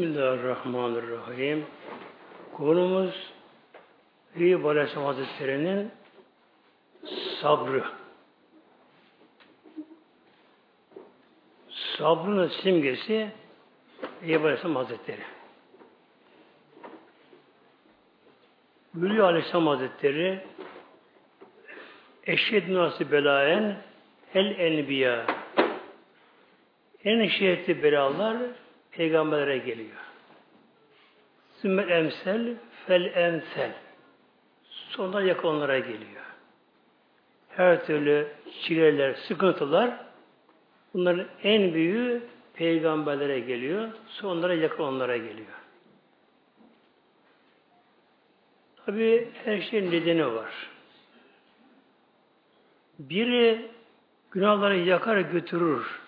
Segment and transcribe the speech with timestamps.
[0.00, 1.66] Bismillahirrahmanirrahim.
[2.56, 3.32] Konumuz
[4.36, 5.90] Eyüp Aleyhisselam Hazretleri'nin
[7.42, 7.84] sabrı.
[11.98, 13.30] Sabrının simgesi
[14.22, 15.22] Eyüp Aleyhisselam Hazretleri.
[18.94, 20.40] Buyuruyor Aleyhisselam Hazretleri
[22.26, 23.76] Eşhedü nasi belaen
[24.34, 25.26] el enbiya
[27.04, 28.36] en şiddetli belalar
[28.98, 29.96] peygamberlere geliyor.
[31.62, 32.54] Sümmel emsel
[32.86, 33.72] fel emsel.
[34.68, 36.22] Sonra yakın onlara geliyor.
[37.48, 38.28] Her türlü
[38.62, 39.90] çileler, sıkıntılar
[40.94, 42.22] bunların en büyüğü
[42.54, 43.88] peygamberlere geliyor.
[44.08, 45.58] Sonra yakın onlara geliyor.
[48.86, 50.52] Tabi her şeyin nedeni var.
[52.98, 53.70] Biri
[54.30, 56.07] günahları yakar götürür.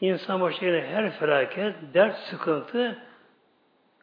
[0.00, 2.98] İnsan başına her felaket, dert, sıkıntı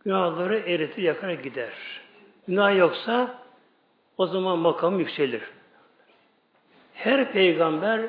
[0.06, 1.74] günahları eritir, yakar gider.
[2.48, 3.36] Günah yoksa
[4.18, 5.42] o zaman makam yükselir.
[6.94, 8.02] Her peygamber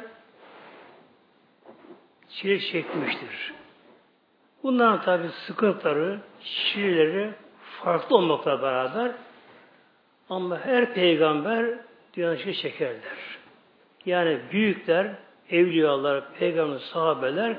[2.31, 3.53] çile çekmiştir.
[4.63, 7.31] Bunların tabi sıkıntıları, çileleri
[7.85, 9.13] farklı olmakla beraber
[10.31, 11.67] ama her peygamber
[12.15, 13.39] dünyanın çekerler.
[14.07, 15.13] Yani büyükler,
[15.51, 17.57] evliyalar, peygamber, sahabeler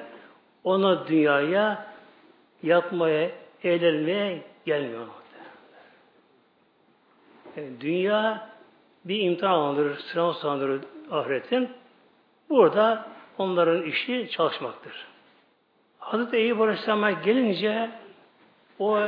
[0.69, 1.85] ona dünyaya
[2.63, 3.31] yapmaya,
[3.63, 5.07] eğlenmeye gelmiyor.
[7.57, 8.49] Yani dünya
[9.05, 10.81] bir imtihan alanıdır, sınav sahandır
[11.11, 11.69] ahiretin.
[12.49, 15.07] Burada onların işi çalışmaktır.
[15.99, 17.89] Hazreti Eyüp Aleyhisselam'a gelince
[18.79, 18.99] o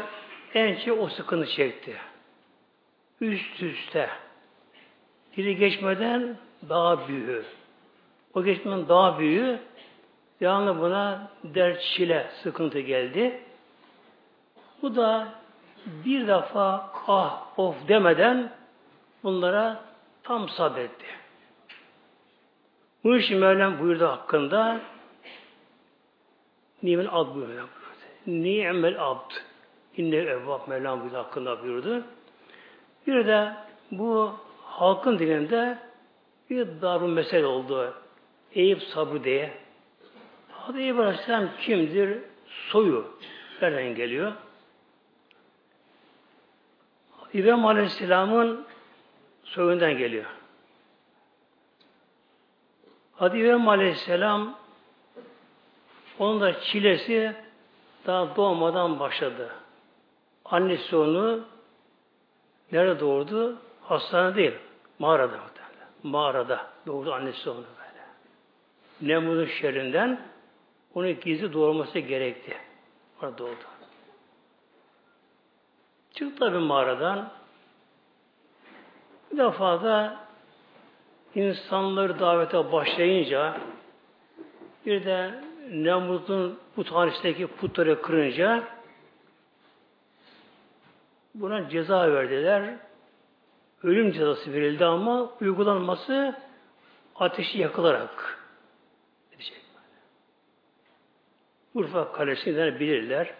[0.53, 1.97] en çok o sıkıntı çekti.
[3.21, 4.09] Üst üste.
[5.37, 6.37] Biri geçmeden
[6.69, 7.43] daha büyüğü.
[8.33, 9.59] O geçmeden daha büyüğü
[10.41, 13.39] Devamlı buna dert, çile, sıkıntı geldi.
[14.81, 15.27] Bu da
[15.85, 18.51] bir defa ah of demeden
[19.23, 19.83] bunlara
[20.23, 21.05] tam sabretti.
[23.03, 24.79] Bu işi Mevlam buyurdu hakkında
[26.83, 27.67] Ni'mel abd buyurdu.
[28.27, 29.31] Ni'mel abd.
[29.97, 32.03] İnne evvab Mevlam buyurdu hakkında buyurdu.
[33.07, 33.53] Bir de
[33.91, 35.77] bu halkın dilinde
[36.49, 37.93] bir darun mesele oldu.
[38.55, 39.60] Eyüp sabrı diye.
[40.71, 42.17] Hazreti İbrahim kimdir?
[42.69, 43.07] Soyu.
[43.61, 44.33] Nereden geliyor?
[47.33, 48.65] İbrahim Aleyhisselam'ın
[49.43, 50.25] soyundan geliyor.
[53.15, 54.55] Hadi İbrahim Aleyhisselam
[56.19, 57.35] onun da çilesi
[58.05, 59.49] daha doğmadan başladı.
[60.45, 61.45] Annesi onu
[62.71, 63.57] nerede doğurdu?
[63.81, 64.53] Hastane değil.
[64.99, 65.39] Mağarada.
[66.03, 69.13] Mağarada doğurdu annesi onu böyle.
[69.13, 70.30] Nemrut'un şerrinden
[70.95, 72.57] onu gizli doğurması gerekti.
[73.21, 73.55] Orada doğdu.
[76.13, 77.31] Çıktı tabi mağaradan.
[79.31, 80.19] Bir defa da
[81.35, 83.57] insanları davete başlayınca
[84.85, 88.63] bir de Nemrut'un puthanesindeki putları kırınca
[91.35, 92.75] buna ceza verdiler.
[93.83, 96.35] Ölüm cezası verildi ama uygulanması
[97.15, 98.40] ateşi yakılarak.
[101.75, 103.33] Urfa Kalesi'nden bilirler.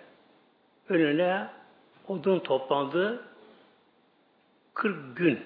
[0.90, 1.50] Önüne
[2.08, 3.24] odun toplandı.
[4.74, 5.40] 40 gün.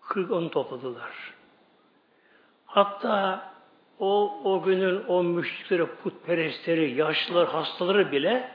[0.00, 1.34] 40 onu topladılar.
[2.66, 3.44] Hatta
[3.98, 8.52] o, o günün o müşrikleri, putperestleri, yaşlılar, hastaları bile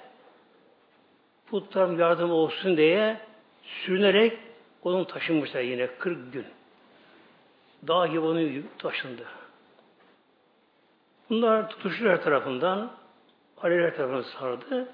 [1.48, 3.18] putlarım yardım olsun diye
[3.64, 4.40] sürünerek
[4.84, 6.46] onu taşınmışlar yine 40 gün.
[7.88, 9.24] Dağ gibi onu taşındı.
[11.30, 12.92] Bunlar tutuşuyor tarafından
[13.58, 14.90] Alevler tarafını sardı.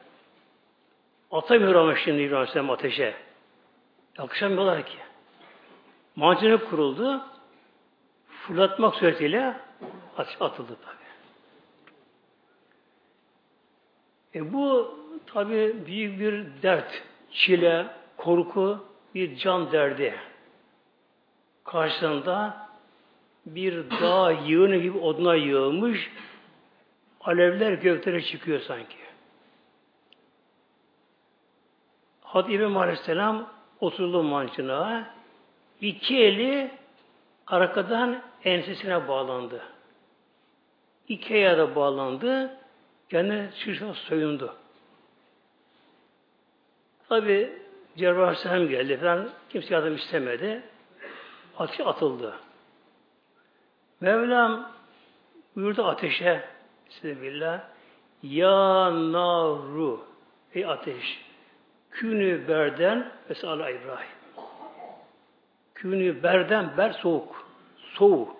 [1.31, 3.13] Atamıyor ama şimdi İbrahim Aleyhisselam ateşe.
[4.17, 4.97] Yakışamıyorlar ki.
[6.15, 7.21] Mancını kuruldu.
[8.27, 9.55] Fırlatmak suretiyle
[10.17, 11.01] atıldı tabi.
[14.35, 14.95] E bu
[15.25, 17.87] tabi büyük bir dert, çile,
[18.17, 20.15] korku, bir can derdi.
[21.63, 22.67] Karşısında
[23.45, 26.11] bir dağ yığını gibi oduna yığılmış
[27.23, 28.97] Alevler göklere çıkıyor sanki.
[32.21, 35.13] Hazreti İbrahim Aleyhisselam oturdu mancına.
[35.81, 36.71] İki eli
[37.47, 39.63] arkadan ensesine bağlandı.
[41.07, 42.57] İki ayağı da bağlandı.
[43.09, 44.55] Kendine şişe soyundu.
[47.09, 47.53] Tabi
[47.97, 49.29] Cebrail Aleyhisselam geldi falan.
[49.49, 50.63] Kimse yardım istemedi.
[51.57, 52.35] Ateş atıldı.
[54.01, 54.71] Mevlam
[55.55, 56.43] buyurdu ateşe
[56.91, 57.61] Bismillah.
[58.23, 60.05] Ya naru.
[60.53, 61.21] ey ateş
[61.91, 64.17] künü berden vesala İbrahim.
[65.75, 67.45] Künü berden ber soğuk.
[67.77, 68.35] Soğuk.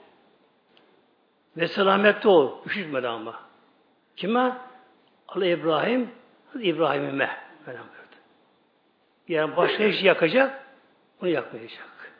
[1.57, 2.65] Ve selamette ol.
[2.65, 3.39] Üşütmedi ama.
[4.15, 4.57] Kime?
[5.27, 6.11] Allah İbrahim,
[6.55, 7.37] İbrahim'ime.
[9.27, 10.65] Yani başka iş yakacak,
[11.21, 12.13] onu yakmayacak.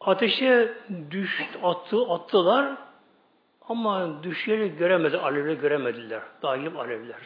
[0.00, 0.74] Ateşe
[1.10, 2.76] düş, attı, attılar
[3.70, 6.22] ama düşleri göremedi, alevleri göremediler.
[6.42, 7.20] Dahil alevler.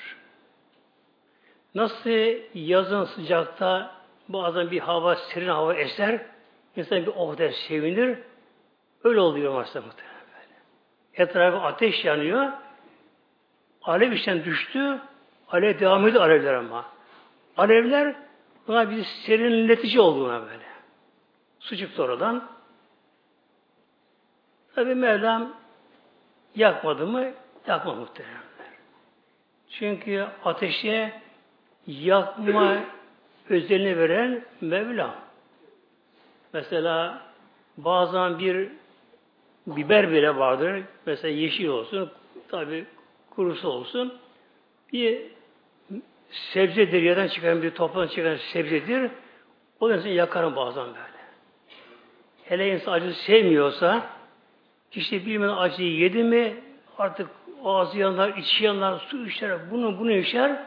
[1.74, 2.10] Nasıl
[2.54, 3.94] yazın sıcakta
[4.28, 6.26] bazen bir hava, serin hava eser,
[6.76, 8.18] insan bir oh der, sevinir.
[9.04, 10.14] Öyle oluyor aslında muhtemelen.
[11.14, 12.52] Etrafı ateş yanıyor.
[13.82, 15.00] Alev işten düştü.
[15.48, 16.84] Alev devam ediyor alevler ama.
[17.56, 18.14] Alevler
[18.68, 20.64] buna bir serinletici olduğuna böyle.
[21.60, 22.48] Su çıktı oradan.
[24.74, 25.63] Tabi Mevlam
[26.56, 27.30] yakmadı mı?
[27.66, 28.42] Yakma muhtemelen.
[29.70, 31.12] Çünkü ateşe
[31.86, 32.78] yakma
[33.48, 35.14] özelliğini veren Mevlam.
[36.52, 37.22] Mesela
[37.76, 38.68] bazen bir
[39.66, 40.82] biber bile vardır.
[41.06, 42.10] Mesela yeşil olsun,
[42.48, 42.84] tabi
[43.30, 44.14] kurusu olsun.
[44.92, 45.22] Bir
[46.30, 49.10] sebzedir, yerden çıkan bir toprağın çıkan sebzedir.
[49.80, 51.24] O yüzden yakarım bazen böyle.
[52.44, 54.06] Hele insan acı sevmiyorsa,
[54.94, 56.56] kişi bilmeden acıyı yedi mi,
[56.98, 57.30] artık
[57.64, 60.62] ağzı yanar, içi yanar, su içer, bunu bunu içer.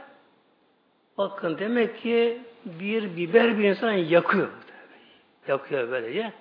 [1.18, 4.50] Bakın demek ki bir biber bir insan yakıyor.
[5.48, 6.34] Yakıyor böylece.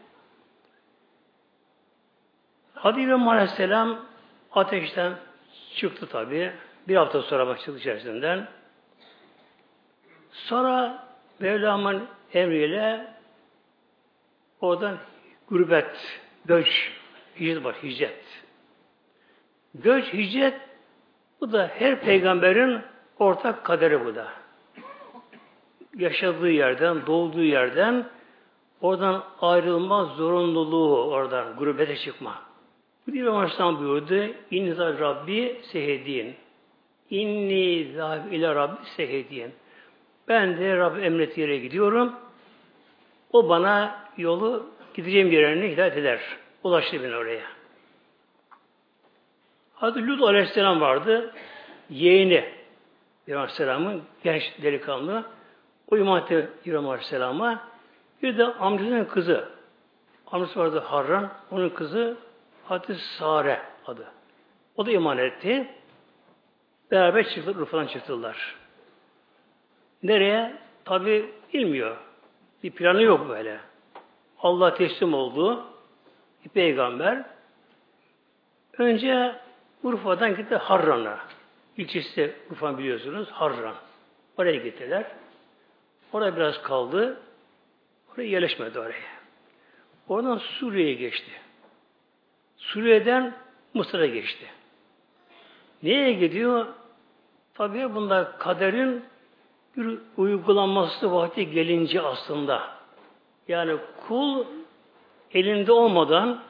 [2.74, 3.98] Hadi İbrahim Aleyhisselam
[4.52, 5.12] ateşten
[5.76, 6.52] çıktı tabi.
[6.88, 8.48] Bir hafta sonra başladı içerisinden.
[10.32, 11.06] Sonra
[11.38, 13.14] Mevlam'ın emriyle
[14.60, 14.98] oradan
[15.48, 16.92] gurbet, göç,
[17.40, 18.24] hicret var, hicret.
[19.74, 20.54] Göç, hicret
[21.40, 22.80] bu da her peygamberin
[23.18, 24.28] ortak kaderi bu da.
[25.96, 28.06] Yaşadığı yerden, doğduğu yerden
[28.80, 32.42] oradan ayrılma zorunluluğu oradan gurbete çıkma.
[33.06, 34.34] Bu diye Aleyhisselam buyurdu.
[34.50, 36.34] İnni Rabbi sehedin.
[37.10, 39.52] İnni zahib ile Rabbi sehedin.
[40.28, 42.12] Ben de Rabbi emret yere gidiyorum.
[43.32, 46.20] O bana yolu gideceğim yerine hidayet eder.
[46.62, 47.46] Ulaştı beni oraya.
[49.74, 51.34] Hazreti Lut Aleyhisselam vardı.
[51.90, 52.44] Yeğeni
[53.26, 55.24] İbrahim Aleyhisselam'ın genç delikanlı.
[55.90, 57.68] O iman etti İbrahim Aleyhisselam'a.
[58.22, 59.48] Bir de amcasının kızı.
[60.26, 61.32] Amcası vardı Harran.
[61.50, 62.16] Onun kızı
[62.64, 64.06] Hazreti Sare adı.
[64.76, 65.68] O da iman etti.
[66.90, 68.56] Beraber çıktılar, Urfa'dan çıktılar.
[70.02, 70.56] Nereye?
[70.84, 71.96] Tabi bilmiyor.
[72.62, 73.60] Bir planı yok böyle.
[74.38, 75.64] Allah teslim oldu.
[76.46, 77.25] Bir peygamber.
[78.78, 79.37] Önce
[79.82, 81.19] Urfa'dan gitti Harran'a.
[81.76, 83.31] İlçesi Urfa biliyorsunuz.
[83.31, 83.75] Harran.
[84.38, 85.04] Oraya gittiler.
[86.12, 87.20] Orada biraz kaldı.
[88.12, 89.16] Oraya yerleşmedi oraya.
[90.08, 91.31] Oradan Suriye'ye geçti.
[92.56, 93.34] Suriye'den
[93.75, 94.46] Mısır'a geçti.
[95.82, 96.66] Neye gidiyor?
[97.54, 99.04] Tabii bunda kaderin
[99.76, 102.62] bir uygulanması vakti gelince aslında.
[103.49, 103.76] Yani
[104.08, 104.44] kul
[105.34, 106.43] elinde olmadan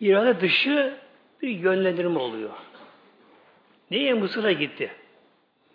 [0.00, 0.94] irade dışı
[1.42, 2.50] bir yönlendirme oluyor.
[3.90, 4.90] Neye Mısır'a gitti?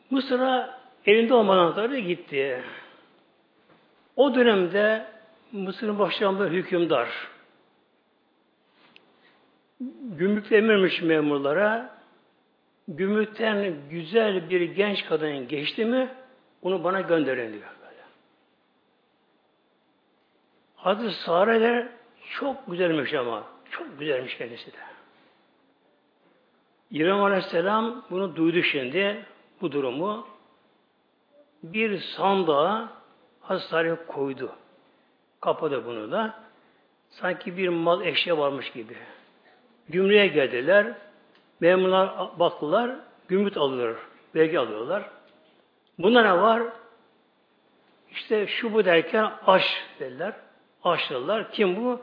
[0.10, 2.64] Mısır'a elinde olmadan tabii gitti.
[4.16, 5.06] O dönemde
[5.52, 7.10] Mısır'ın başkanlığı hükümdar
[10.02, 11.96] gümrükte emirmiş memurlara
[12.88, 16.10] gümrükten güzel bir genç kadın geçti mi
[16.62, 17.83] onu bana gönderin diyor.
[20.86, 20.96] Böyle.
[20.96, 21.88] Hazreti Sare'ler
[22.40, 23.44] çok güzelmiş ama.
[23.72, 24.78] Çok güzelmiş kendisi de.
[26.92, 29.26] İbrahim Aleyhisselam bunu duydu şimdi
[29.62, 30.28] bu durumu.
[31.64, 32.90] Bir sandığa
[33.42, 34.52] Hazreti koydu.
[35.42, 36.34] Kapadı bunu da.
[37.10, 38.98] Sanki bir mal eşya varmış gibi.
[39.90, 40.94] Gümrüğe geldiler.
[41.60, 42.96] Memurlar baktılar.
[43.28, 44.08] Gümrük alıyor.
[44.36, 45.10] Vergi alıyorlar.
[46.00, 46.64] Bunda ne var?
[48.12, 50.34] İşte şu bu derken aş dediler.
[50.84, 51.52] Aşladılar.
[51.52, 52.02] Kim bu?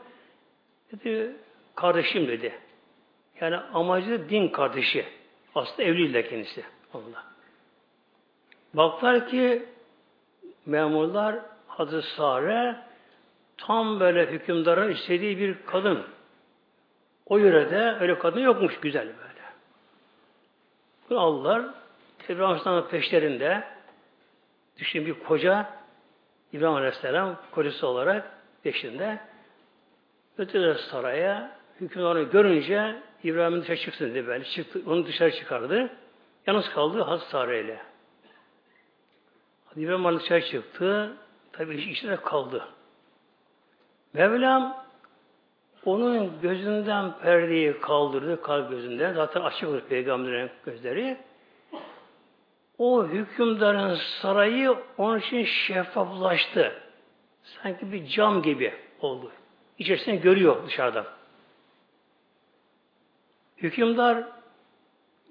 [0.91, 1.35] Dedi
[1.75, 2.59] kardeşim dedi.
[3.41, 5.05] Yani amacı din kardeşi.
[5.55, 6.63] Aslında evliyle kendisi.
[6.93, 7.23] Allah.
[8.73, 9.65] Baktılar ki
[10.65, 11.35] memurlar
[11.67, 12.75] Hazreti Sare
[13.57, 16.03] tam böyle hükümdarın istediği bir kadın.
[17.25, 19.41] O yörede öyle kadın yokmuş güzel böyle.
[21.21, 21.61] Aldılar.
[22.29, 23.63] İbrahim Aleyhisselam'ın peşlerinde
[24.77, 25.69] düşünün bir koca
[26.53, 29.19] İbrahim Aleyhisselam kocası olarak peşinde
[30.37, 34.43] ötüler saraya hükümdarını görünce İbrahim'in dışarı çıksın dedi böyle.
[34.43, 35.89] Çıktı, onu dışarı çıkardı.
[36.47, 37.79] Yalnız kaldı Hazreti Sare ile.
[39.75, 41.13] İbrahim Aleyhisselam çıktı.
[41.51, 42.67] Tabi iş içine kaldı.
[44.13, 44.85] Mevlam
[45.85, 49.13] onun gözünden perdeyi kaldırdı, kalp gözünden.
[49.13, 51.17] Zaten açık olur peygamberin gözleri.
[52.77, 56.80] O hükümdarın sarayı onun için şeffaflaştı.
[57.43, 59.31] Sanki bir cam gibi oldu.
[59.77, 61.05] İçerisinde görüyor dışarıdan.
[63.57, 64.23] Hükümdar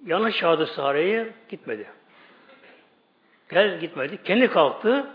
[0.06, 1.86] yanlış çağırdı sarayı, gitmedi.
[3.50, 4.22] Gel gitmedi.
[4.24, 5.06] Kendi kalktı.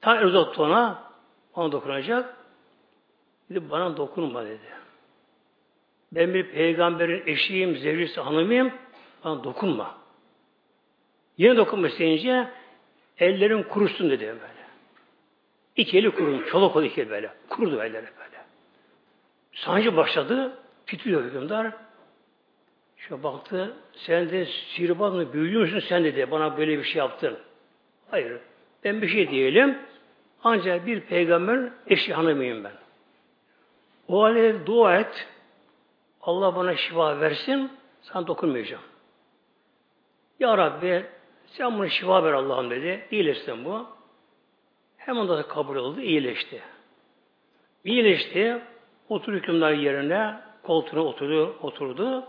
[0.00, 1.06] Ta uzattı ona.
[1.54, 2.36] Ona dokunacak.
[3.50, 4.76] Dedi bana dokunma dedi.
[6.12, 8.72] Ben bir peygamberin eşiyim, zevcisi, hanımıyım.
[9.24, 9.98] Bana dokunma.
[11.38, 12.48] Yine dokunma isteyince
[13.18, 14.55] ellerim kurusun dedi böyle.
[15.76, 17.30] İki eli kurun, çoluk oldu iki eli böyle.
[17.48, 18.36] Kurudu elleri böyle.
[19.52, 21.72] Sancı başladı, titriyor hükümdar.
[22.96, 27.38] Şöyle baktı, sen de sihirbaz mı, büyülü müsün sen dedi, bana böyle bir şey yaptın.
[28.10, 28.38] Hayır,
[28.84, 29.78] ben bir şey diyelim,
[30.44, 32.72] ancak bir peygamber eşi hanımıyım ben.
[34.08, 35.28] O halde dua et,
[36.22, 38.82] Allah bana şifa versin, sana dokunmayacağım.
[40.40, 41.06] Ya Rabbi,
[41.46, 43.95] sen bunu şifa ver Allah'ım dedi, iyileşsin bu.
[45.06, 46.62] Hemen da kabul oldu, iyileşti.
[47.84, 48.62] İyileşti,
[49.08, 52.24] otur hükümler yerine, koltuğuna oturdu, oturdu.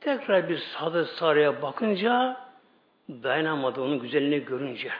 [0.00, 2.36] Tekrar bir sadı sarıya bakınca
[3.08, 4.90] dayanamadı onun güzelliğini görünce.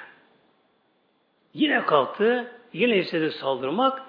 [1.54, 4.02] Yine kalktı, yine istedi saldırmak.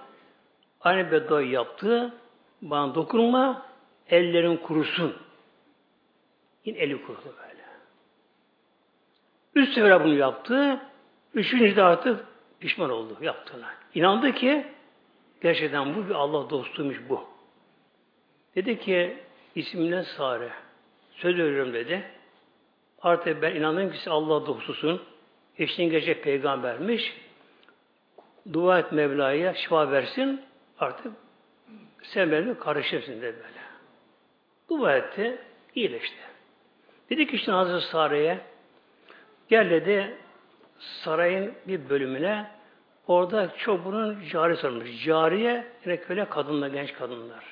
[0.82, 2.14] Aynı beddua yaptı.
[2.62, 3.66] Bana dokunma,
[4.10, 5.16] ellerin kurusun.
[6.66, 7.64] Yine eli kurudu böyle.
[9.56, 10.80] Üç sefer bunu yaptı.
[11.34, 13.68] Üçüncü de artık pişman oldu yaptığına.
[13.96, 14.66] İnandı ki
[15.42, 17.24] gerçekten bu bir Allah dostuymuş bu.
[18.56, 19.18] Dedi ki
[19.56, 20.50] ismine Sare.
[21.12, 22.04] Söz veriyorum dedi.
[23.02, 25.04] Artık ben inandım ki Allah dostusun.
[25.58, 27.18] Eşliğin gece peygambermiş.
[28.54, 30.42] Dua et Mevla'ya şifa versin.
[30.80, 31.14] Artık
[32.02, 33.68] sen benimle karışırsın dedi böyle.
[34.70, 35.38] Dua etti.
[35.76, 36.18] iyileşti.
[37.10, 38.40] Dedi ki işte Hazreti Sare'ye
[39.50, 40.18] gel dedi
[40.80, 42.48] sarayın bir bölümüne
[43.08, 45.04] orada çok bunun cari sormuş.
[45.04, 47.44] Cariye yine köle kadınlar, genç kadınlar.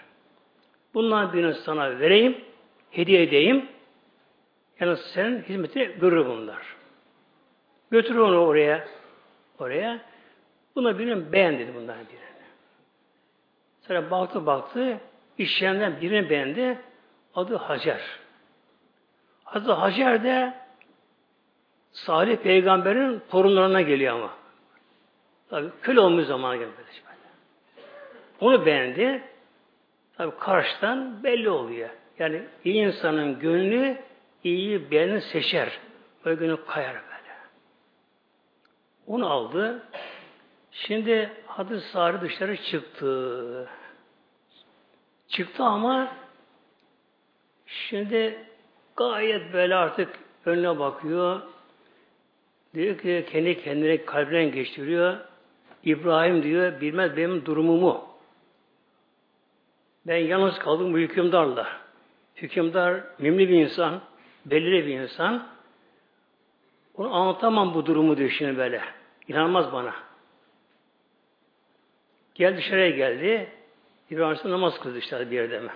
[0.94, 2.38] Bundan birini sana vereyim
[2.91, 3.65] hediye edeyim.
[4.79, 6.75] Yani senin hizmetini görür bunlar.
[7.91, 8.88] Götür onu oraya.
[9.60, 10.00] Oraya.
[10.75, 12.25] Buna birinin beğen dedi bundan birini.
[13.82, 14.98] Sonra baktı baktı.
[15.38, 16.77] işçilerinden birini beğendi.
[17.36, 18.01] Adı Hacer.
[19.46, 20.53] Adı Hacer de
[21.96, 24.34] Salih peygamberin torunlarına geliyor ama.
[25.50, 26.75] Tabi köle olmuş zaman gelmedi.
[28.40, 29.24] Onu beğendi.
[30.18, 31.90] Tabi karşıdan belli oluyor.
[32.20, 33.98] Yani iyi insanın gönlü
[34.44, 35.80] iyi birini seçer.
[36.25, 37.36] O günü kayar böyle.
[39.08, 39.84] Onu aldı.
[40.72, 43.70] Şimdi Hadis Sari dışarı çıktı.
[45.28, 46.16] Çıktı ama
[47.66, 48.46] şimdi
[48.96, 51.42] gayet böyle artık önüne bakıyor.
[52.75, 55.17] Diyor ki kendi kendine kalbinden geçiriyor.
[55.84, 58.08] İbrahim diyor bilmez benim durumumu.
[60.08, 61.67] Ben yalnız kaldım bu hükümdarla.
[62.36, 64.01] Hükümdar mimli bir insan,
[64.46, 65.48] belirli bir insan.
[66.96, 68.82] Onu anlatamam bu durumu diyor şimdi böyle.
[69.27, 69.94] İnanmaz bana.
[72.36, 73.50] Gel dışarıya geldi.
[74.10, 75.72] İbrahim namaz kıldı işte bir yerde mi?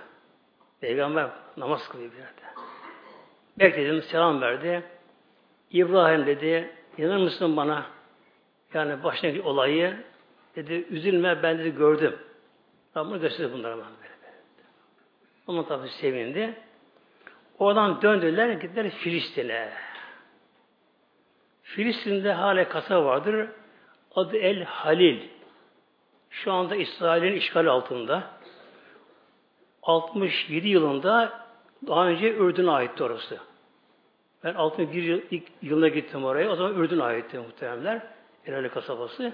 [0.80, 2.40] Peygamber namaz kılıyor bir yerde.
[3.58, 4.82] Bekledim, selam verdi.
[5.70, 7.86] İbrahim dedi, inanır mısın bana?
[8.74, 9.96] Yani başındaki olayı
[10.56, 12.18] dedi, üzülme ben dedi gördüm.
[12.96, 13.86] Rabbim gösterdi bunlara bana.
[15.46, 16.54] Onun tabi sevindi.
[17.58, 19.72] Oradan döndüler, gittiler Filistin'e.
[21.62, 23.48] Filistin'de hala kasaba vardır.
[24.14, 25.28] Adı El Halil.
[26.30, 28.30] Şu anda İsrail'in işgal altında.
[29.82, 31.46] 67 yılında
[31.86, 33.49] daha önce Ürdün'e aitti orası.
[34.44, 36.50] Ben 61 yıl, ilk yılına gittim oraya.
[36.50, 38.02] O zaman Ürdün'e aitti muhteremler.
[38.46, 39.32] Halil kasabası.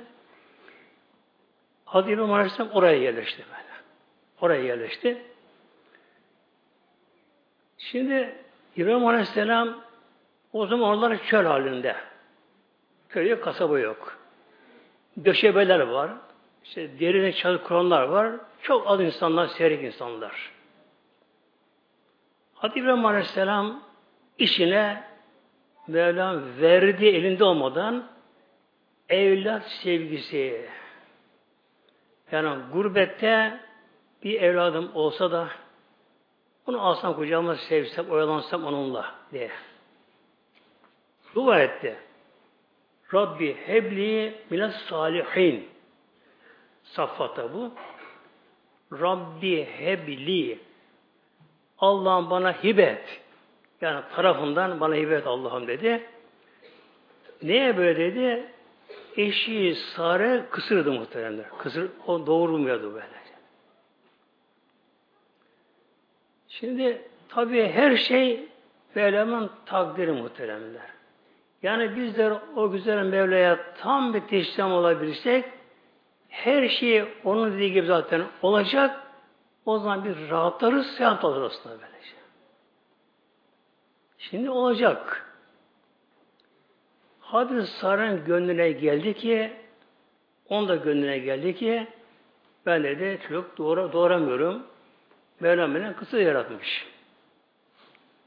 [1.85, 3.67] Hadi İbrahim Aleyhisselam oraya yerleşti böyle.
[4.41, 5.23] Oraya yerleşti.
[7.79, 8.35] Şimdi
[8.77, 9.81] İbrahim Aleyhisselam
[10.53, 11.97] o zaman onlar çöl halinde.
[13.09, 14.19] Köy yok, kasaba yok.
[15.25, 16.11] Döşebeler var.
[16.65, 18.33] İşte derine çadır kuranlar var.
[18.63, 20.53] Çok az insanlar, seyrek insanlar.
[22.55, 23.83] Hadi İbrahim Aleyhisselam
[24.39, 25.05] işine
[25.89, 28.09] Mevlam verdiği elinde olmadan
[29.09, 30.71] evlat sevgisi
[32.33, 33.61] yani gurbette
[34.23, 35.49] bir evladım olsa da
[36.67, 39.51] onu alsam kucağıma sevsem, oyalansam onunla diye.
[41.35, 41.97] dua etti.
[43.15, 45.69] Rabbi hebli minas salihin.
[46.83, 47.73] Saffata bu.
[48.93, 50.59] Rabbi hebli.
[51.79, 53.26] Allah'ım bana hibet.
[53.81, 56.03] Yani tarafından bana hibet Allah'ım dedi.
[57.43, 58.45] Neye böyle dedi?
[59.17, 61.47] Eşi Sare kısırdı muhteremler.
[61.59, 63.07] Kısır, o doğurmuyordu böyle.
[66.49, 68.49] Şimdi tabii her şey
[68.95, 70.83] Mevlam'ın takdiri muhteremler.
[71.63, 75.45] Yani bizler o güzel Mevla'ya tam bir teslim olabilirsek
[76.29, 79.01] her şey onun dediği gibi zaten olacak.
[79.67, 82.17] O zaman bir rahatlarız, seyahat alır aslında böylece.
[84.19, 85.27] Şimdi olacak.
[87.21, 89.53] Hadis Sarı'nın gönlüne geldi ki
[90.49, 91.87] onun da gönlüne geldi ki
[92.67, 94.63] ben de çocuk doğra, doğuramıyorum.
[95.41, 96.87] Mevlam beni kısa yaratmış.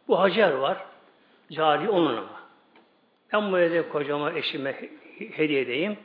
[0.08, 0.77] Bu Hacer var.
[1.51, 2.39] Cari onun ama.
[3.34, 5.98] Ben bu evde kocama, eşime hediye edeyim.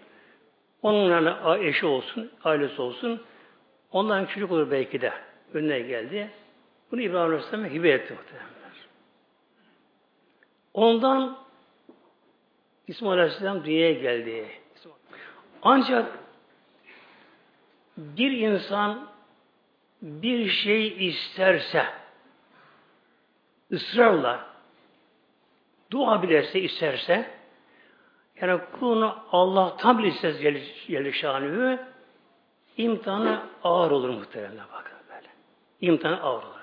[0.83, 3.23] Onunla eşi olsun, ailesi olsun.
[3.93, 5.12] Ondan çocuk olur belki de.
[5.55, 6.31] Önüne geldi.
[6.91, 8.54] Bunu İbrahim Aleyhisselam'a hibe etti muhtemelenler.
[10.75, 11.37] Ondan
[12.87, 14.49] İsmail Aleyhisselam dünyaya geldi.
[15.62, 16.19] Ancak
[17.97, 19.07] bir insan
[20.02, 21.87] bir şey isterse
[23.73, 24.47] ısrarla
[25.90, 27.31] dua bilerse isterse
[28.40, 31.78] yani kulunu Allah'tan bile isterse Celleşanü'yü
[32.76, 35.28] imtihanı ağır olur muhtemelen bakın böyle.
[35.81, 36.54] İmtihanı ağır olur.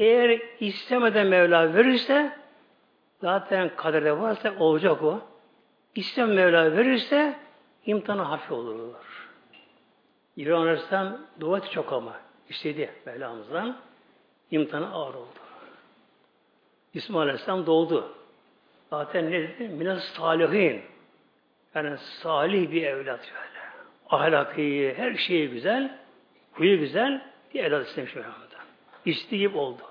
[0.00, 2.32] Eğer istemeden Mevla verirse
[3.20, 5.20] zaten kaderde varsa olacak o.
[5.94, 7.38] İstem Mevla verirse
[7.86, 8.94] imtihanı hafif olur.
[10.36, 12.16] İbrahim Aleyhisselam dua çok ama.
[12.48, 13.76] istedi Mevlamızdan.
[14.50, 15.40] İmtihanı ağır oldu.
[16.94, 18.12] İsmail Aleyhisselam doğdu.
[18.90, 19.68] Zaten ne dedi?
[19.68, 20.82] Minas salihin.
[21.74, 23.60] Yani salih bir evlat böyle.
[24.10, 25.98] Ahlakı iyi, her şeyi güzel,
[26.52, 27.22] huyu güzel
[27.54, 28.64] bir evlat istemiş Mevlam'dan.
[29.04, 29.89] İsteyip oldu.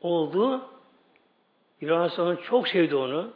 [0.00, 0.64] Oldu.
[1.80, 3.32] İbrahim Aleyhisselam çok sevdi onu.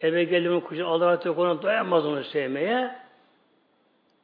[0.00, 2.96] Eve geldiğinde kucağına Allah'a tek ona doyamaz onu sevmeye.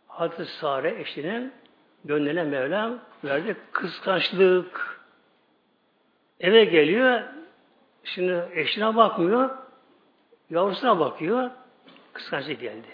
[0.09, 1.53] Hazreti Sare eşinin
[2.05, 5.01] gönlüne Mevlam verdi kıskançlık.
[6.41, 7.23] Eve geliyor,
[8.05, 9.51] şimdi eşine bakmıyor,
[10.51, 11.51] yavrusuna bakıyor,
[12.13, 12.89] kıskançlık geldi.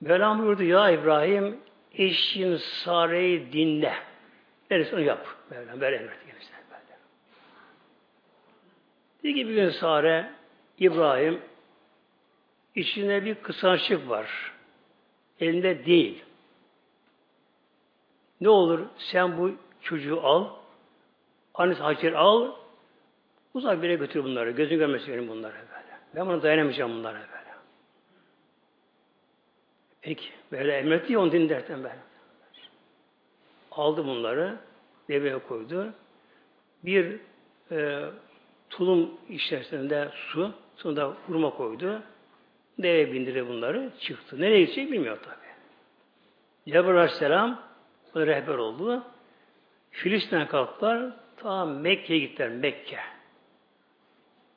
[0.00, 1.60] Mevlam buyurdu, ya İbrahim,
[1.94, 3.94] eşin Sare'yi dinle.
[4.70, 5.26] Neresi onu yap.
[5.50, 6.56] Mevlam böyle emretti kendisine.
[6.70, 6.98] Böyle.
[9.22, 10.30] Dedi ki bir gün Sare,
[10.78, 11.40] İbrahim,
[12.74, 14.52] içinde bir kıskançlık var
[15.40, 16.24] elinde değil.
[18.40, 20.50] Ne olur sen bu çocuğu al,
[21.54, 22.52] annesi Hacer al,
[23.54, 24.50] uzak bir yere götür bunları.
[24.50, 25.98] Gözün görmesin benim bunları böyle.
[26.14, 27.54] Ben buna dayanamayacağım bunlara böyle.
[30.02, 31.96] Peki, böyle emretti ya onu dinlerken ben.
[33.76, 34.56] Aldı bunları,
[35.08, 35.92] deveye koydu.
[36.84, 37.20] Bir
[37.70, 38.04] e,
[38.70, 42.02] tulum içerisinde su, sonra hurma koydu.
[42.78, 44.40] Deve bindirdi bunları, çıktı.
[44.40, 45.44] Nereye gidecek bilmiyor tabi.
[46.66, 47.60] Cebrail Aleyhisselam
[48.14, 49.02] o rehber oldu.
[49.90, 52.98] Filistin'e kalktılar, ta Mekke'ye gittiler, Mekke.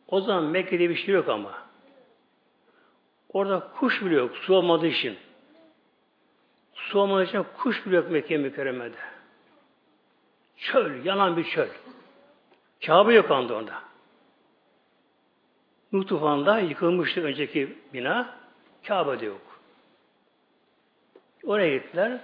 [0.08, 1.68] O zaman Mekke'de bir şey yok ama.
[3.30, 5.18] Orada kuş bile yok, su olmadığı için.
[6.88, 8.98] Su olmadığı için kuş bile yok Mekke mükerremede.
[10.58, 11.68] Çöl, yanan bir çöl.
[12.86, 13.82] Kabe yok anda orada.
[15.92, 18.38] Nuh tufanında yıkılmıştı önceki bina.
[18.88, 19.42] Kabe'de yok.
[21.44, 22.20] Oraya gittiler.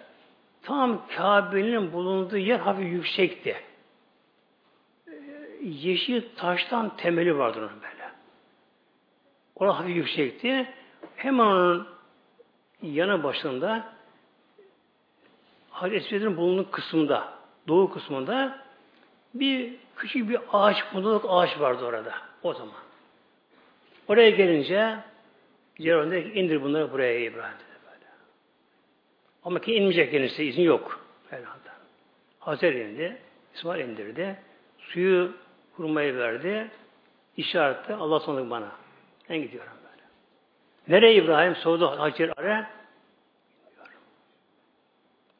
[0.62, 3.56] Tam Kabe'nin bulunduğu yer hafif yüksekti.
[5.62, 8.12] Yeşil taştan temeli vardı onun böyle.
[9.56, 10.74] Orası hafif yüksekti.
[11.16, 11.88] Hemen onun
[12.82, 13.93] yanı başında
[15.74, 17.34] Hazreti Esved'in bulunduğu kısmında,
[17.68, 18.60] doğu kısmında
[19.34, 22.76] bir küçük bir ağaç, bundalık ağaç vardı orada o zaman.
[24.08, 24.98] Oraya gelince
[25.78, 28.06] Cebrail dedi ki indir bunları buraya İbrahim dedi böyle.
[29.44, 31.06] Ama ki inmeyecek kendisi izin yok.
[31.30, 31.70] Herhalde.
[32.40, 33.18] Hazır indi.
[33.56, 34.40] İsmail indirdi.
[34.80, 35.32] Suyu
[35.76, 36.72] kurmayı verdi.
[37.38, 38.72] İşaretle Allah sonra bana.
[39.30, 40.04] Ben gidiyorum böyle.
[40.98, 41.56] Nereye İbrahim?
[41.56, 42.70] Sordu Hacer ara.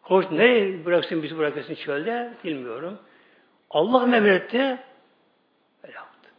[0.04, 2.34] Koş nereye bıraksın bizi bırakırsın çölde?
[2.44, 3.00] Bilmiyorum.
[3.70, 4.80] Allah emretti.
[5.84, 6.30] Böyle yaptı.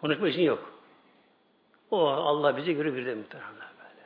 [0.00, 0.72] Konuşma için yok.
[1.90, 4.02] O Allah bizi görür bir de muhtemelen böyle.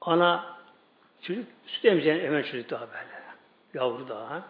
[0.00, 0.56] Ana
[1.22, 3.20] çocuk süt emeceğin hemen çocuk daha böyle.
[3.74, 4.42] Yavru daha.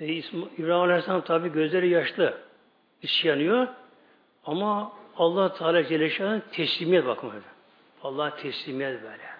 [0.00, 2.38] E, İbrahim Aleyhisselam tabi gözleri yaşlı.
[3.02, 3.68] içi yanıyor.
[4.46, 7.32] Ama Allah Teala Celle Şan'ın teslimiyet bakımı.
[8.02, 9.37] Allah teslimiyet böyle.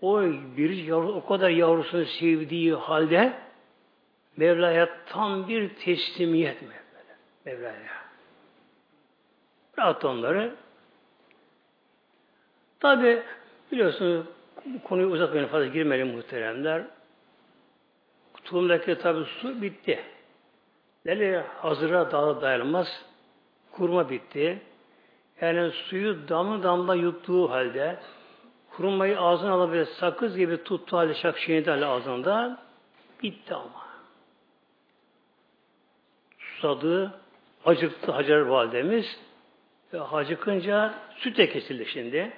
[0.00, 0.22] O
[0.56, 3.32] bir yavru, o kadar yavrusunu sevdiği halde
[4.36, 6.74] Mevla'ya tam bir teslimiyet mi?
[7.44, 7.96] Mevla'ya.
[9.78, 10.54] Rahat onları.
[12.80, 13.22] Tabi
[13.72, 14.26] biliyorsunuz
[14.64, 16.82] bu konuyu uzatmayın fazla girmeyelim muhteremler.
[18.44, 20.00] Tulumdaki tabi su bitti.
[21.04, 23.04] Nereye hazıra dağı dayanılmaz.
[23.72, 24.62] Kurma bitti.
[25.40, 27.96] Yani suyu damla damla yuttuğu halde
[28.76, 32.58] kurmayı ağzına alabilir sakız gibi tuttu halde şakşiyeni ağzında
[33.22, 33.86] bitti ama.
[36.38, 37.20] Susadı,
[37.64, 39.20] acıktı Hacer Validemiz.
[39.92, 42.32] Ve acıkınca süt de kesildi şimdi.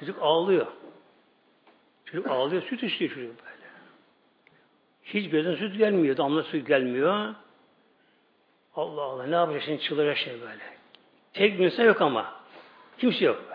[0.00, 0.66] Çocuk ağlıyor.
[2.04, 3.62] Çocuk ağlıyor, süt içiyor çocuk böyle.
[5.04, 7.34] Hiç gözden süt gelmiyor, damla süt gelmiyor.
[8.76, 10.62] Allah Allah ne yapacak şimdi çıldıracak şimdi böyle.
[11.32, 12.34] Tek insan yok ama.
[12.98, 13.51] Kimse yok böyle.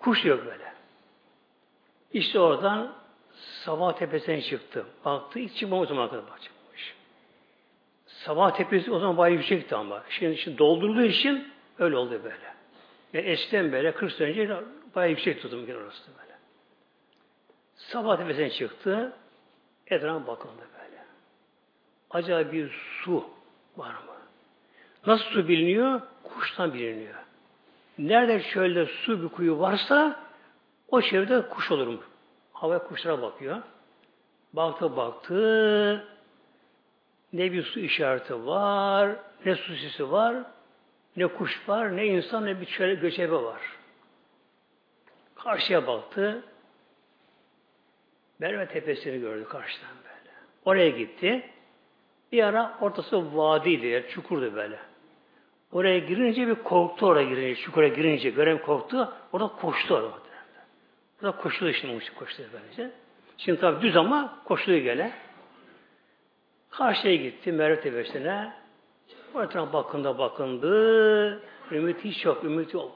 [0.00, 0.72] Kuş yok böyle.
[2.12, 2.94] İşte oradan
[3.64, 4.86] sabah tepesine çıktı.
[5.04, 6.94] Baktı ilk çıkmam o zaman kadar çıkmış.
[8.06, 10.02] Sabah tepesi o zaman bayağı yüksekti ama.
[10.08, 12.54] Şimdi, şimdi doldurduğu için öyle oldu böyle.
[13.12, 14.60] Yani eskiden böyle 40 sene önce
[14.94, 16.38] bayağı yüksek tutum bir orası böyle.
[17.76, 19.12] Sabah tepesine çıktı.
[19.86, 21.04] Etrafa bakıldı böyle.
[22.10, 22.70] Acaba bir
[23.04, 23.24] su
[23.76, 24.18] var mı?
[25.06, 26.00] Nasıl su biliniyor?
[26.22, 27.14] Kuştan biliniyor.
[27.98, 30.20] Nerede şöyle su bir kuyu varsa
[30.88, 32.00] o çevrede kuş olur mu?
[32.52, 33.62] Havaya kuşlara bakıyor.
[34.52, 36.04] Baktı baktı
[37.32, 40.36] ne bir su işareti var, ne su sesi var,
[41.16, 43.60] ne kuş var, ne insan, ne bir çöre göçebe var.
[45.34, 46.44] Karşıya baktı.
[48.38, 50.34] Merve tepesini gördü karşıdan böyle.
[50.64, 51.50] Oraya gitti.
[52.32, 54.78] Bir ara ortası vadiydi, çukurdu böyle.
[55.72, 59.12] Oraya girince bir korktu oraya girince, çukura girince görev korktu.
[59.32, 60.12] Orada koştu orada.
[61.22, 62.90] Orada koştu şimdi koştu böylece.
[63.38, 65.12] Şimdi tabi düz ama koştuğu gele.
[66.70, 68.52] Karşıya gitti Merve Tepesi'ne.
[69.34, 71.42] O etrafına bakındı.
[71.72, 72.92] Ümit hiç yok, ümit yok.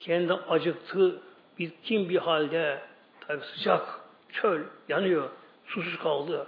[0.00, 1.20] Kendi acıktı,
[1.58, 2.78] bitkin bir halde,
[3.20, 4.00] tabi sıcak,
[4.32, 5.30] çöl, yanıyor,
[5.66, 6.46] susuz kaldı.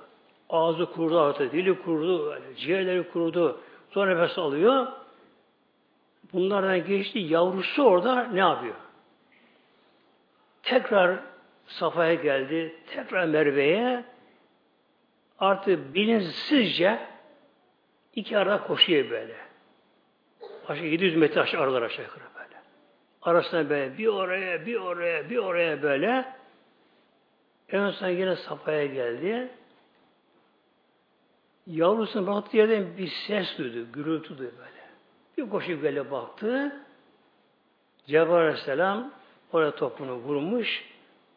[0.50, 3.61] Ağzı kurudu artık, dili böyle, ciğerleri kurudu.
[3.90, 4.87] Sonra nefes alıyor.
[6.33, 7.18] Bunlardan geçti.
[7.18, 8.74] Yavrusu orada ne yapıyor?
[10.62, 11.18] Tekrar
[11.66, 12.77] Safa'ya geldi.
[12.87, 14.05] Tekrar Merve'ye
[15.38, 16.98] artık bilinçsizce
[18.14, 19.35] iki arada koşuyor böyle.
[20.68, 22.62] Aşağı 700 metre aşağı aralar aşağı yukarı böyle.
[23.22, 26.24] Arasında böyle bir oraya, bir oraya, bir oraya böyle.
[27.68, 29.48] En son yine Safa'ya geldi.
[31.68, 34.88] Yavrusunun baktığı yerden bir ses duydu, gürültü duydu böyle.
[35.38, 36.76] Bir koşup böyle baktı.
[38.07, 39.11] Cebrail Aleyhisselam
[39.52, 40.85] oraya topunu vurmuş.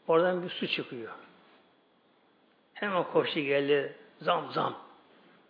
[0.08, 1.12] Oradan bir su çıkıyor.
[2.74, 3.96] Hemen koştu geldi.
[4.22, 4.76] Zam zam.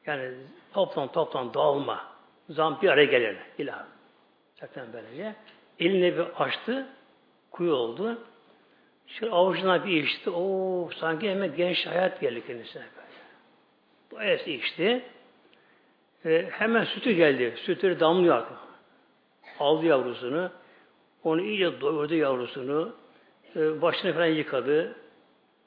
[0.06, 0.34] Yani
[0.74, 2.06] toptan toptan dağılma.
[2.50, 3.38] Zam bir araya gelir.
[3.58, 3.86] İlah.
[4.60, 5.36] Zaten böylece.
[5.80, 6.88] Elini bir açtı.
[7.52, 8.22] Kuyu oldu.
[9.08, 10.30] Şöyle avucuna bir içti.
[10.30, 13.01] Oo, sanki hemen genç hayat geldi kendisine böyle.
[14.20, 15.06] Es içti.
[16.26, 17.56] E, hemen sütü geldi.
[17.58, 18.44] Sütü damlıyor.
[19.60, 20.52] Aldı yavrusunu.
[21.24, 22.96] Onu iyice doyurdu yavrusunu.
[23.56, 24.96] E, başını falan yıkadı.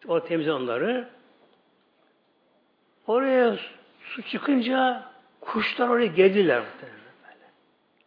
[0.08, 1.08] O temizledi onları.
[3.06, 3.56] Oraya
[4.00, 5.02] su çıkınca
[5.40, 6.62] kuşlar oraya geldiler.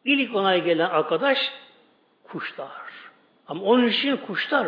[0.05, 1.37] İlk ona gelen arkadaş
[2.23, 2.71] kuşlar.
[3.47, 4.67] Ama onun için kuşlar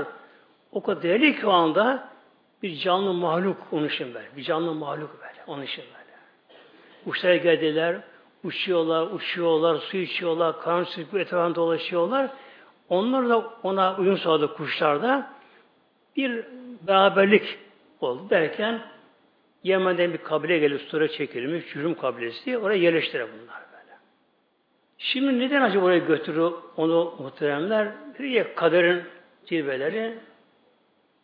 [0.72, 2.10] o kadar değerli ki o anda
[2.64, 4.28] bir canlı mahluk onun için böyle.
[4.38, 5.44] Bir canlı mahluk böyle.
[5.48, 6.18] Onun için böyle.
[7.06, 7.98] Kuşlar geldiler,
[8.44, 12.30] uçuyorlar, uçuyorlar, su içiyorlar, karnı sıkıp etrafında dolaşıyorlar.
[12.90, 15.34] Onlar da ona uyum sağladı kuşlar da.
[16.16, 16.46] Bir
[16.88, 17.58] beraberlik
[18.02, 18.82] oldu derken
[19.64, 22.58] Yemen'den bir kabile gelip Sura çekilmiş, Cürüm kabilesi.
[22.58, 23.98] Oraya yerleştiler bunlar böyle.
[24.98, 27.92] Şimdi neden acaba oraya götürür onu muhteremler?
[28.20, 29.04] Bir kaderin
[29.46, 30.18] cilveleri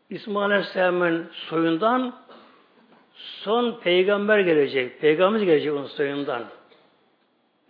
[0.09, 2.15] İsmail Aleyhisselam'ın soyundan
[3.15, 5.01] son peygamber gelecek.
[5.01, 6.45] Peygamber gelecek onun soyundan.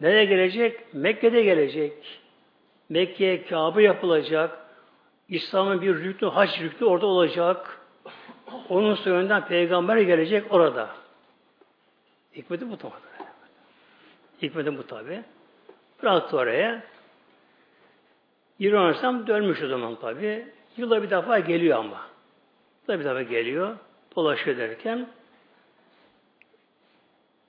[0.02, 0.94] Nereye gelecek?
[0.94, 1.94] Mekke'de gelecek.
[2.90, 4.58] Mekke'ye Kabe yapılacak.
[5.30, 7.80] İslam'ın bir rüknü, hac rüknü orada olacak.
[8.70, 10.90] Onun soyundan peygamber gelecek orada.
[12.36, 12.92] Hikmeti bu tabi.
[14.42, 15.24] Hikmeti bu tabi.
[16.04, 16.84] Bıraktı oraya.
[18.60, 20.48] İran dönmüş o zaman tabi.
[20.78, 22.15] Yılda bir defa geliyor ama.
[22.90, 23.78] Bir defa geliyor.
[24.16, 25.08] Dolaşıyor derken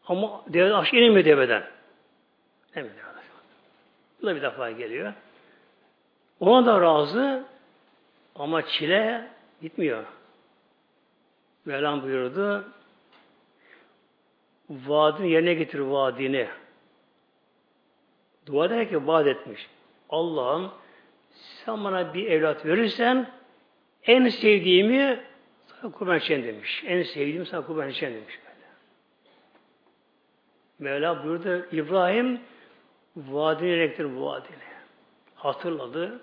[0.06, 1.64] Ama deve aşağı inemiyor deveden.
[2.74, 2.86] Değil
[4.22, 5.12] Bu da bir defa geliyor.
[6.40, 7.44] Ona da razı
[8.34, 9.28] ama çile
[9.62, 10.04] gitmiyor.
[11.64, 12.64] Mevlam buyurdu
[14.70, 16.48] vaadini yerine getir vaadini.
[18.46, 19.68] Dua eder ki vaat etmiş.
[20.10, 20.70] Allah'ım
[21.64, 23.30] sen bana bir evlat verirsen
[24.06, 25.20] en sevdiğimi
[25.66, 26.84] sana kurban edeceğim demiş.
[26.86, 28.38] En sevdiğim sana kurban edeceğim demiş.
[28.44, 28.66] Böyle.
[30.78, 32.40] Mevla buyurdu İbrahim
[33.16, 34.56] vaadini erektir vaadini.
[35.34, 36.20] Hatırladı.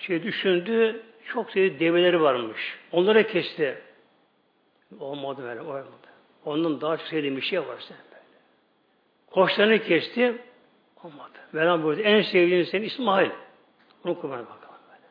[0.00, 1.02] Şey düşündü.
[1.32, 2.78] Çok sevdiği develeri varmış.
[2.92, 3.78] Onlara kesti.
[5.00, 5.60] Olmadı böyle.
[5.60, 5.86] Olmadı.
[6.44, 8.22] Onun daha çok sevdiği bir şey var sen böyle.
[9.30, 10.36] Koçlarını kesti.
[11.04, 11.38] Olmadı.
[11.52, 12.02] Mevlam buyurdu.
[12.02, 13.30] En sevdiğin senin İsmail.
[14.04, 15.06] Onu kurban bakalım böyle.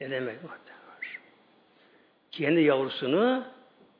[0.00, 0.58] Ne demek var?
[2.40, 3.44] Kendi yavrusunu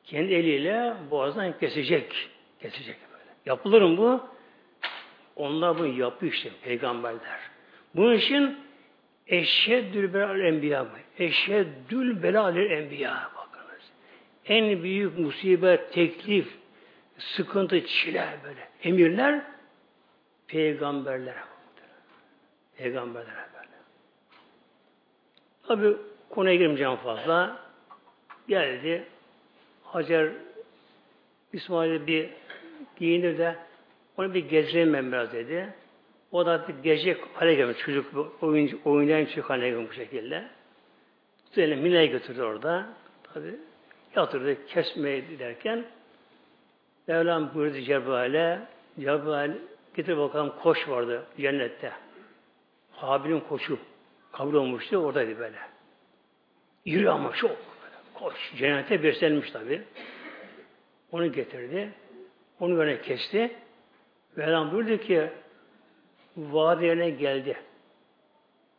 [0.04, 2.28] kendi eliyle boğazdan kesecek.
[2.60, 3.30] Kesecek böyle.
[3.46, 4.20] Yapılır mı bu?
[5.36, 7.40] Onlar bunu yapıyor işte peygamberler.
[7.94, 8.58] Bunun için
[9.26, 10.86] eşeddül belal enbiya
[11.18, 13.92] eşeddül belal enbiya bakınız.
[14.46, 16.48] En büyük musibet, teklif,
[17.18, 18.68] sıkıntı, çile böyle.
[18.82, 19.42] Emirler
[20.46, 21.44] peygamberlere.
[22.76, 23.68] Peygamberlere böyle.
[25.66, 25.96] Tabi
[26.30, 27.69] konuya girmeyeceğim fazla.
[28.50, 29.04] Geldi.
[29.84, 30.28] Hacer
[31.52, 32.30] İsmail'i bir
[32.96, 33.56] giyinir de
[34.16, 35.74] onu bir gezdireyim ben biraz dedi.
[36.32, 37.78] O da gece hale gelmiş.
[37.78, 40.44] Çocuk oyun, oynayan çocuk haline gelmiş bu şekilde.
[41.52, 42.86] Üzerine Mine'ye götürdü orada.
[43.34, 43.54] Tabi
[44.16, 45.84] yatırdı kesmeye derken
[47.06, 48.60] Mevlam buyurdu Cebrail'e
[49.00, 49.52] Cebrail
[49.94, 51.92] getir bakalım koş vardı cennette.
[52.92, 53.78] Habil'in koşu
[54.32, 55.58] kabul olmuştu oradaydı böyle.
[56.84, 57.56] İri ama çok.
[58.20, 58.52] Koş.
[58.56, 59.82] Cennete beslenmiş tabi.
[61.12, 61.90] Onu getirdi.
[62.60, 63.56] Onu böyle kesti.
[64.36, 65.30] Mevlam buyurdu ki
[66.36, 67.56] vaadi yerine geldi.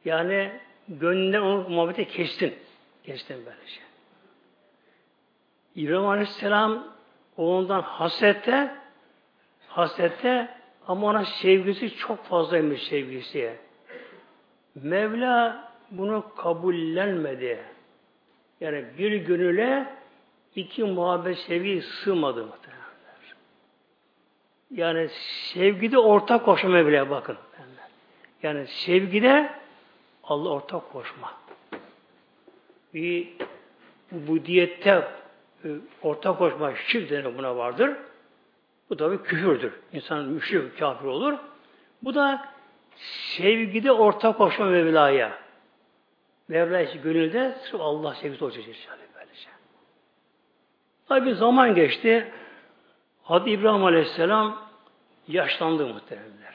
[0.05, 0.51] Yani
[0.87, 2.55] gönlünden onu muhabbeti kestin.
[3.03, 3.81] Kestin böylece.
[5.75, 6.87] İbrahim Aleyhisselam
[7.37, 8.75] ondan hasrette
[9.67, 10.49] hasrette
[10.87, 13.57] ama ona sevgisi çok fazlaymış sevgisi.
[14.75, 17.59] Mevla bunu kabullenmedi.
[18.61, 19.85] Yani bir gönüle
[20.55, 22.81] iki muhabbet sevgi sığmadı muhtemelen.
[24.71, 25.09] Yani
[25.53, 27.37] sevgide ortak koşma Mevla'ya bakın.
[28.43, 29.49] Yani sevgide
[30.23, 31.33] Allah ortak koşma.
[32.93, 33.27] Bir
[34.11, 35.07] bu diyette
[35.65, 35.67] e,
[36.01, 37.91] ortak koşma şirk denen buna vardır.
[38.89, 39.73] Bu tabi küfürdür.
[39.93, 41.33] İnsan müşrik, kafir olur.
[42.03, 42.45] Bu da
[43.37, 45.37] sevgide ortak koşma Mevla'ya.
[46.51, 49.49] Mevla için gönülde sırf Allah sevgisi olacak inşallah böylece.
[51.07, 52.31] Tabi zaman geçti.
[53.23, 54.69] Hadi İbrahim Aleyhisselam
[55.27, 56.53] yaşlandı muhteremler.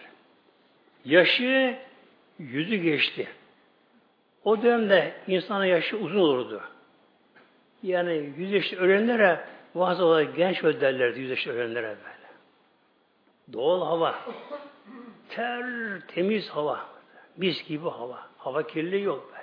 [1.05, 1.79] Yaşı
[2.39, 3.29] yüzü geçti.
[4.45, 6.63] O dönemde insanın yaşı uzun olurdu.
[7.83, 9.41] Yani yüz yaşlı ölenlere
[9.75, 12.27] bazı olarak genç öl derlerdi yüz yaşlı ölenlere böyle.
[13.53, 14.15] Doğal hava.
[15.29, 15.67] Ter,
[16.09, 16.87] temiz hava.
[17.37, 18.19] Mis gibi hava.
[18.39, 19.36] Hava kirliliği yok.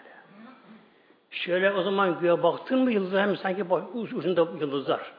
[1.33, 5.11] Şöyle o zaman göğe baktın mı yıldızlar hem sanki ucunda yıldızlar.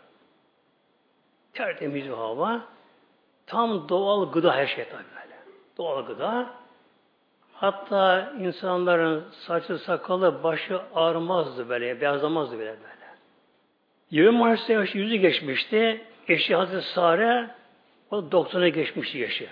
[1.52, 2.60] Tertemiz bir hava.
[3.46, 5.36] Tam doğal gıda her şey tabii böyle.
[5.78, 6.50] Doğal gıda.
[7.52, 13.04] Hatta insanların saçı, sakalı, başı ağrımazdı böyle, beyazlamazdı bile böyle.
[14.10, 16.04] 20 Mayıs'ta yaşı yüzü geçmişti.
[16.28, 17.50] Eşi Hazreti Sare
[18.10, 19.48] o doktora geçmişti yaşı.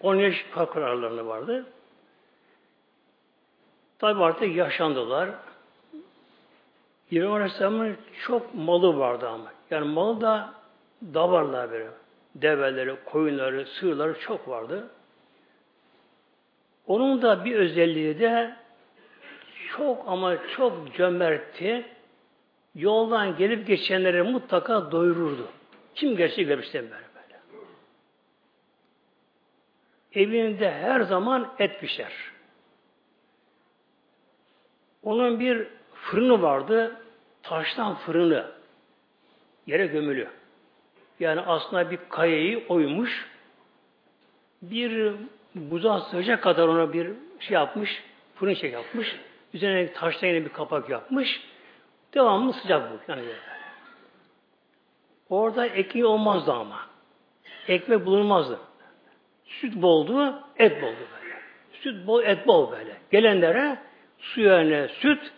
[0.00, 1.66] 10 yaş kalk kararlarında vardı.
[4.04, 5.30] Tabi artık yaşandılar.
[7.10, 9.52] İbrahim Aleyhisselam'ın çok malı vardı ama.
[9.70, 10.54] Yani malı da
[11.14, 11.88] davarlar böyle.
[12.34, 14.88] Develeri, koyunları, sığırları çok vardı.
[16.86, 18.56] Onun da bir özelliği de
[19.76, 21.86] çok ama çok cömertti.
[22.74, 25.48] Yoldan gelip geçenleri mutlaka doyururdu.
[25.94, 27.40] Kim geçse görmüşten böyle böyle.
[30.12, 32.33] Evinde her zaman et pişer.
[35.04, 36.96] Onun bir fırını vardı.
[37.42, 38.46] Taştan fırını.
[39.66, 40.28] Yere gömülü.
[41.20, 43.28] Yani aslında bir kayayı oymuş.
[44.62, 45.12] Bir
[45.54, 48.02] buza sığacak kadar ona bir şey yapmış.
[48.34, 49.16] Fırın şey yapmış.
[49.54, 51.40] Üzerine taştan yine bir kapak yapmış.
[52.14, 53.12] Devamlı sıcak bu.
[53.12, 53.22] Yani
[55.30, 56.80] Orada ekmeği olmazdı ama.
[57.68, 58.58] Ekmek bulunmazdı.
[59.44, 61.34] Süt boldu, et boldu böyle.
[61.72, 62.96] Süt bol, et bol böyle.
[63.10, 63.78] Gelenlere
[64.24, 65.32] su yerine süt,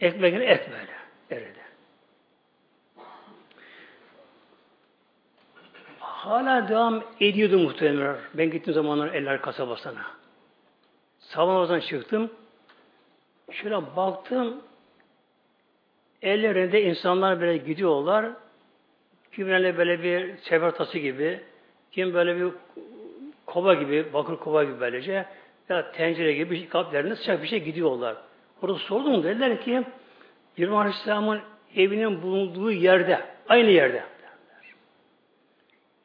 [0.00, 1.00] ekmek et böyle.
[1.30, 1.60] Eridi.
[6.20, 8.16] hala devam ediyordu muhtemelen.
[8.34, 10.02] Ben gittiğim zamanlar eller kasabasına.
[11.18, 12.30] Sabah çıktım.
[13.52, 14.62] Şöyle baktım.
[16.22, 18.26] Ellerinde insanlar böyle gidiyorlar.
[19.32, 21.40] Kimlerle böyle bir sefer tası gibi,
[21.92, 22.52] kim böyle bir
[23.46, 25.26] kova gibi, bakır kova gibi böylece
[25.70, 28.16] ya tencere gibi kaplarında sıcak bir şey gidiyorlar.
[28.62, 29.82] Orada sordum dediler ki
[30.56, 31.40] İbrahim Aleyhisselam'ın
[31.76, 34.04] evinin bulunduğu yerde, aynı yerde.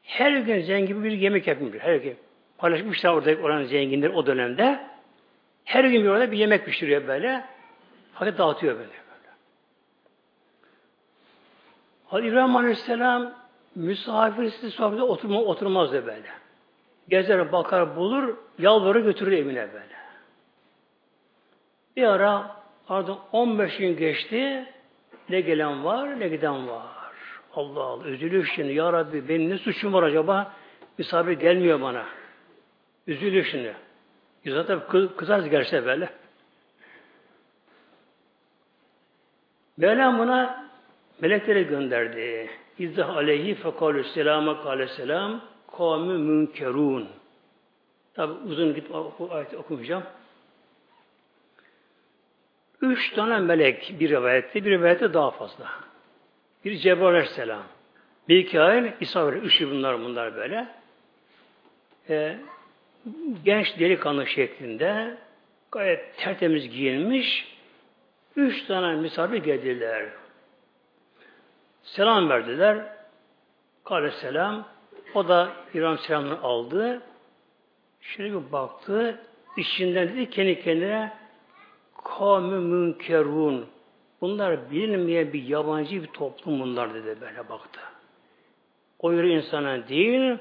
[0.04, 1.74] Her gün zengin bir yemek yapmış.
[1.80, 2.18] Her gün.
[2.58, 4.80] Paylaşmışlar orada oranın zenginler o dönemde.
[5.66, 7.46] Her gün bir orada bir yemek pişiriyor böyle.
[8.14, 8.90] Fakat dağıtıyor böyle.
[8.90, 9.34] böyle.
[12.08, 13.34] Hadi İbrahim Aleyhisselam
[13.76, 16.45] misafirsiz sohbete oturma, oturmazdı böyle.
[17.10, 19.96] Gezer, bakar, bulur, yalvarır götürür evine böyle.
[21.96, 22.56] Bir ara
[22.90, 24.66] ardından 15 gün geçti.
[25.30, 26.86] Ne gelen var, ne giden var.
[27.54, 28.74] Allah Allah, üzülüyor şimdi.
[28.74, 30.54] Ya Rabbi benim ne suçum var acaba?
[30.98, 32.06] Misafir gelmiyor bana.
[33.08, 33.76] Üzülüyor şimdi.
[34.46, 36.10] Zaten kız, kızarız gerçekten böyle.
[39.78, 40.66] Mevlam buna
[41.22, 42.50] melekleri gönderdi.
[42.80, 45.42] İzzah aleyhi fekalü selama kâle selam
[45.78, 47.10] kavmi münkerun.
[48.14, 50.04] Tabi uzun git o ayeti okumayacağım.
[52.82, 55.70] Üç tane melek bir rivayette, bir rivayette daha fazla.
[56.66, 57.64] Bir Cebrail Aleyhisselam.
[58.28, 59.40] Mikail, İsa böyle.
[59.40, 60.68] Üçü bunlar bunlar böyle.
[62.10, 62.38] Ee,
[63.46, 65.18] genç delikanlı şeklinde
[65.72, 67.56] gayet tertemiz giyinmiş
[68.36, 70.10] üç tane misafir geldiler.
[71.84, 72.86] Selam verdiler.
[73.84, 74.75] Kale selam.
[75.16, 77.02] O da İbrahim selamını aldı.
[78.02, 79.20] Şöyle bir baktı.
[79.58, 81.14] İçinden dedi kendi kendine
[82.04, 83.66] kavmi münkerun.
[84.22, 87.80] Bunlar bilinmeyen bir yabancı bir toplum bunlar dedi böyle baktı.
[89.00, 90.38] O yürü insana değil,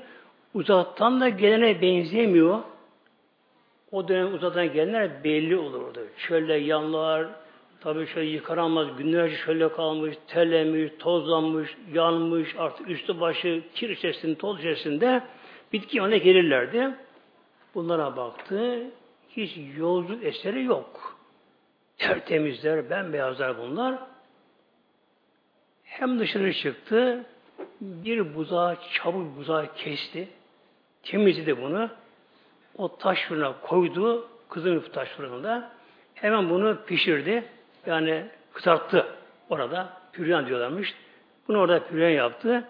[0.55, 2.59] uzaktan da gelene benzemiyor.
[3.93, 6.07] O dönem uzaktan gelenler belli olurdu.
[6.19, 7.27] Çölde yanlar,
[7.85, 14.59] tabi şöyle yıkaramaz, günlerce şöyle kalmış, terlemiş, tozlanmış, yanmış, artık üstü başı kir içerisinde, toz
[14.59, 15.23] içerisinde
[15.73, 16.91] bitki yanına gelirlerdi.
[17.75, 18.85] Bunlara baktı,
[19.31, 21.19] hiç yolculuk eseri yok.
[21.99, 23.99] Tertemizler, bembeyazlar bunlar.
[25.85, 27.25] Hem dışarı çıktı,
[27.81, 30.29] bir buzağı, çabuk buzağı kesti.
[31.03, 31.91] Temizledi bunu.
[32.79, 34.29] O taş fırına koydu.
[34.49, 35.73] Kızın taş fırınında.
[36.15, 37.45] Hemen bunu pişirdi.
[37.87, 39.07] Yani kızarttı
[39.51, 39.93] orada.
[40.13, 40.95] Püryan diyorlarmış.
[41.49, 42.65] Bunu orada püryan yaptı.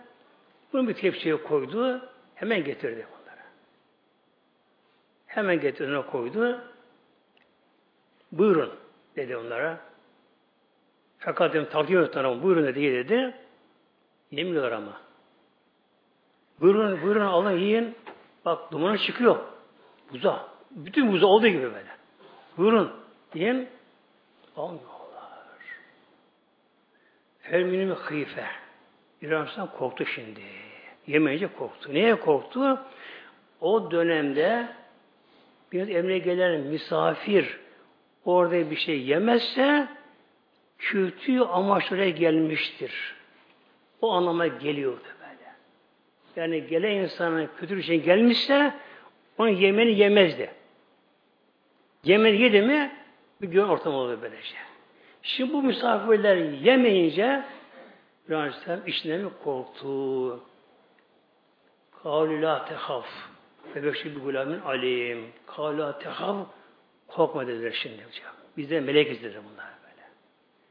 [0.73, 2.09] Bunu bir tepsiye koydu.
[2.35, 3.43] Hemen getirdi onlara.
[5.27, 6.61] Hemen getirdi koydu.
[8.33, 8.71] Buyurun
[9.17, 9.79] dedi onlara.
[11.19, 13.35] Fakat dedim takdim et ama buyurun dedi dedi.
[14.31, 15.01] Yemiyorlar ama.
[16.61, 17.95] Buyurun, buyurun alın yiyin.
[18.45, 19.39] Bak dumanı çıkıyor.
[20.13, 20.49] Buza.
[20.71, 21.97] Bütün buza olduğu gibi böyle.
[22.57, 22.93] Buyurun
[23.35, 23.69] diyin.
[24.57, 24.94] Almıyorlar.
[27.51, 28.47] Ferminim hıyfe.
[29.23, 30.41] İbrahim korktu şimdi.
[31.07, 31.95] Yemeyince korktu.
[31.95, 32.81] Neye korktu?
[33.61, 34.69] O dönemde
[35.73, 37.59] bir emre gelen misafir
[38.25, 39.89] orada bir şey yemezse
[40.79, 43.15] kötü amaçlara gelmiştir.
[44.01, 45.51] O anlama geliyordu böyle.
[46.37, 48.75] Yani gelen insana kötü bir şey gelmişse
[49.39, 50.51] onun yemeni yemezdi.
[52.05, 52.93] Yemeni yedi mi
[53.43, 54.74] bir gün ortam oldu böylece.
[55.25, 57.45] Şimdi bu misafirler yemeyince
[58.31, 60.41] Aleyhisselam mi korktu?
[62.03, 63.07] Kâlü la tehaf.
[63.75, 65.33] Ve beşir bir gulamin alim.
[65.47, 66.47] Kâlü la tehaf.
[67.09, 68.35] Korkma dediler şimdi hocam.
[68.57, 70.09] Bizde melekiz dedi bunlar böyle.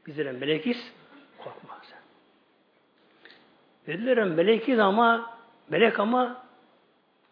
[0.06, 0.92] Bizlere melekiz
[1.38, 2.00] korkma sen.
[3.86, 5.36] Dediler melekiz ama
[5.68, 6.44] melek ama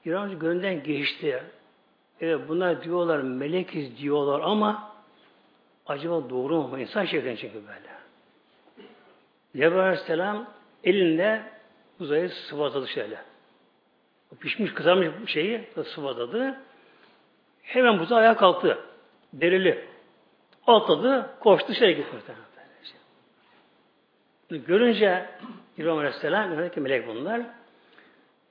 [0.04, 1.42] İran gönlünden geçti.
[2.20, 4.91] Evet bunlar diyorlar melekiz diyorlar ama
[5.86, 6.78] acaba doğru mu?
[6.78, 7.92] İnsan şekline çünkü böyle.
[9.56, 10.46] Cebrail Aleyhisselam
[10.84, 11.42] elinde
[12.00, 13.18] uzayı sıvazladı şöyle.
[14.40, 16.60] Pişmiş kızarmış şeyi sıvazladı.
[17.62, 18.78] Hemen buzağı ayağa kalktı.
[19.32, 19.84] Derili.
[20.66, 22.16] Atladı, koştu şeye gitti.
[24.50, 25.26] Görünce
[25.78, 27.40] İbrahim Aleyhisselam dedi ki melek bunlar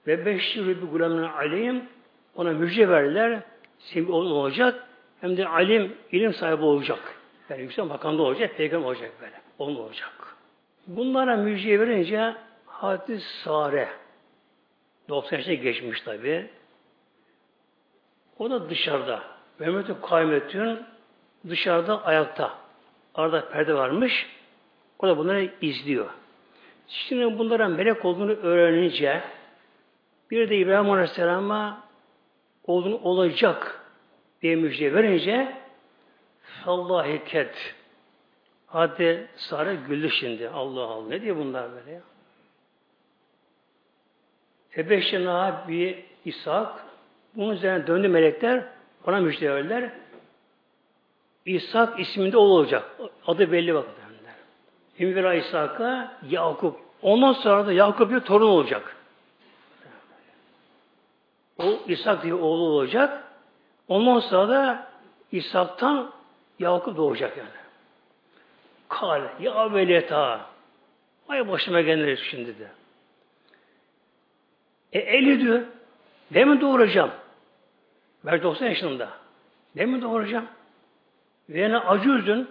[0.07, 1.83] ve beşşirü bir gulamın alim
[2.35, 3.39] ona müjde verdiler.
[3.79, 4.87] Senin olacak
[5.21, 7.20] hem de alim ilim sahibi olacak.
[7.51, 9.41] Yani yüksek makamda olacak, peygamber olacak böyle.
[9.59, 10.35] Onun olacak.
[10.87, 12.35] Bunlara müjde verince
[12.65, 13.87] hadis Sare
[15.09, 16.49] 90 yaşına geçmiş tabi.
[18.39, 19.23] O da dışarıda.
[19.59, 20.79] Mehmet-i Kaymettin
[21.49, 22.53] dışarıda ayakta.
[23.15, 24.27] Arada perde varmış.
[24.99, 26.09] O da bunları izliyor.
[26.87, 29.21] Şimdi bunlara melek olduğunu öğrenince
[30.31, 31.83] Bir de İbrahim Aleyhisselam'a
[32.67, 33.85] oğlun olacak
[34.41, 35.60] diye müjde verince
[36.65, 37.75] Sallahi ket.
[38.67, 40.49] Hadi Sare güldü şimdi.
[40.49, 41.07] Allah Allah.
[41.07, 42.01] Ne diyor bunlar böyle ya?
[44.71, 46.85] Tebeşşena bir İshak.
[47.35, 48.63] Bunun üzerine döndü melekler.
[49.07, 49.89] Ona müjde verdiler.
[51.45, 52.85] İshak isminde oğlu olacak.
[53.27, 53.93] Adı belli bakın.
[54.99, 56.79] İmvira İshak'a Yakup.
[57.01, 58.95] Ondan sonra da Yakup bir torun olacak.
[61.57, 63.23] O İshak diye oğlu olacak.
[63.87, 64.87] Ondan sonra da
[65.31, 66.11] İshak'tan
[66.61, 67.49] Yakup doğacak yani.
[68.89, 70.45] Kal ya veleta.
[71.29, 72.67] Ay başıma gelir şimdi de.
[74.93, 75.61] E eli diyor.
[76.31, 77.11] Ne mi doğuracağım?
[78.25, 79.09] Ben 90 yaşında.
[79.75, 80.45] Ne mi doğuracağım?
[81.49, 82.47] Ve ne acüzdün.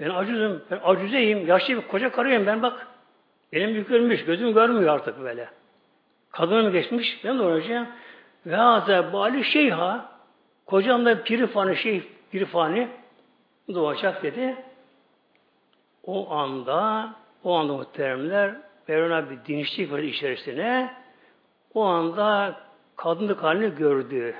[0.00, 0.62] Ben acuzum.
[0.70, 1.46] Ben acüzeyim.
[1.46, 2.86] Yaşlı bir koca karıyım ben bak.
[3.52, 4.24] Benim yüklenmiş.
[4.24, 5.48] Gözüm görmüyor artık böyle.
[6.30, 7.24] Kadınım geçmiş.
[7.24, 7.86] Ben doğuracağım.
[8.46, 10.12] Ve haza bali şeyha
[10.66, 12.88] kocam da pirifani şey pirifani
[13.74, 14.56] doğacak dedi.
[16.04, 17.10] O anda
[17.44, 18.54] o anda muhteremler
[18.88, 20.94] Mevlana bir dinçlik var içerisine
[21.74, 22.60] o anda
[22.96, 24.34] kadınlık halini gördü.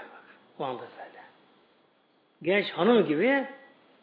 [0.59, 1.23] O anda böyle.
[2.43, 3.47] Genç hanım gibi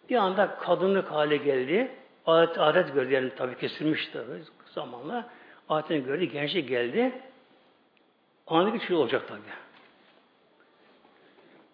[0.10, 1.92] bir anda kadınlık hale geldi.
[2.26, 3.14] Adet, adet gördü.
[3.14, 5.30] Yani tabi kesilmiş tabi zamanla.
[5.70, 6.24] Adetini gördü.
[6.24, 7.12] Gençlik geldi.
[8.52, 9.40] Bir şey olacak tabi.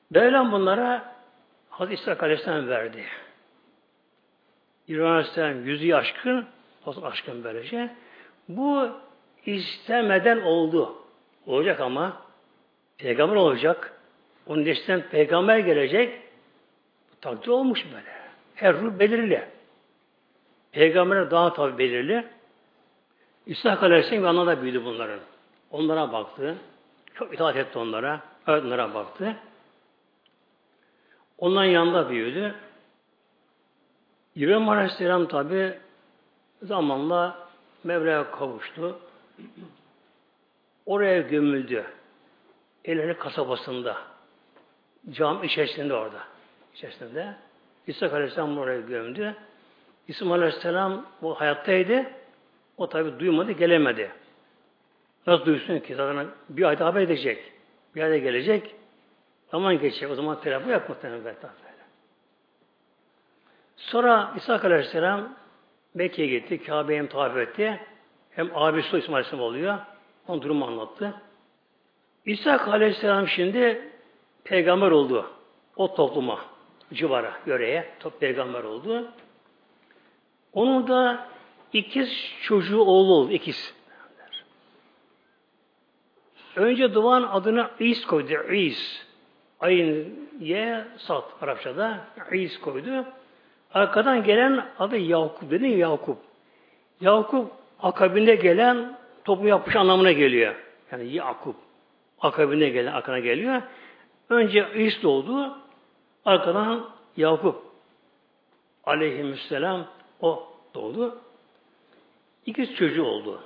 [0.09, 1.15] Mevlam bunlara
[1.69, 3.03] Hazreti İsa Aleyhisselam verdi.
[4.87, 6.45] İbrahim Aleyhisselam yüzü aşkın,
[6.85, 7.89] o aşkın böylece.
[8.49, 8.89] Bu
[9.45, 10.95] istemeden oldu.
[11.45, 12.21] Olacak ama
[12.97, 13.93] peygamber olacak.
[14.47, 16.21] Onun içinden peygamber gelecek.
[17.21, 18.15] Takdir olmuş böyle.
[18.55, 19.47] Her ruh belirli.
[20.71, 22.25] Peygamberler daha tabi belirli.
[23.45, 25.19] İsa Aleyhisselam yanına da büyüdü bunların.
[25.71, 26.55] Onlara baktı.
[27.13, 28.21] Çok itaat etti onlara.
[28.47, 29.35] Onlara baktı.
[31.37, 32.55] Onların yanında büyüdü.
[34.35, 35.73] İbrahim Aleyhisselam tabi
[36.61, 37.47] zamanla
[37.83, 38.99] Mevla'ya kavuştu.
[40.85, 41.85] Oraya gömüldü.
[42.85, 43.97] Elleri kasabasında.
[45.11, 46.19] Cam içerisinde orada.
[46.75, 47.35] İçerisinde.
[47.87, 49.35] İsa Aleyhisselam oraya gömdü.
[50.07, 52.05] İsmail Aleyhisselam o hayattaydı.
[52.77, 54.11] O tabi duymadı, gelemedi.
[55.27, 55.95] Nasıl duysun ki?
[55.95, 57.51] Zaten bir ayda haber edecek.
[57.95, 58.75] Bir ayda gelecek.
[59.51, 60.11] Zaman geçecek.
[60.11, 61.35] O zaman telafi yok muhtemelen.
[63.77, 65.35] Sonra İsa Aleyhisselam
[65.93, 66.63] Mekke'ye gitti.
[66.63, 67.79] Kabe'ye hem tavaf etti.
[68.31, 69.77] Hem abisi İsmail Aleyhisselam oluyor.
[70.27, 71.13] Onun durumu anlattı.
[72.25, 73.91] İsa Aleyhisselam şimdi
[74.43, 75.31] peygamber oldu.
[75.75, 76.39] O topluma,
[76.93, 79.11] civara, yöreye top peygamber oldu.
[80.53, 81.27] Onun da
[81.73, 83.31] ikiz çocuğu oğlu oldu.
[83.31, 83.75] ikiz.
[86.55, 88.53] Önce doğan adına İs koydu.
[88.53, 89.05] İs.
[89.59, 92.07] Ayın ye sat Arapçada.
[92.31, 93.05] İs koydu.
[93.75, 96.17] Arkadan gelen adı Yakup dedi Yakup.
[97.01, 100.55] Yakup akabinde gelen toplum yapmış anlamına geliyor.
[100.91, 101.55] Yani Yakup.
[102.21, 103.61] Akabinde gelen akına geliyor.
[104.29, 105.57] Önce İs doğdu.
[106.25, 107.61] Arkadan Yakup
[108.83, 109.85] aleyhisselam
[110.21, 111.19] o doğdu.
[112.45, 113.43] İki çocuğu oldu.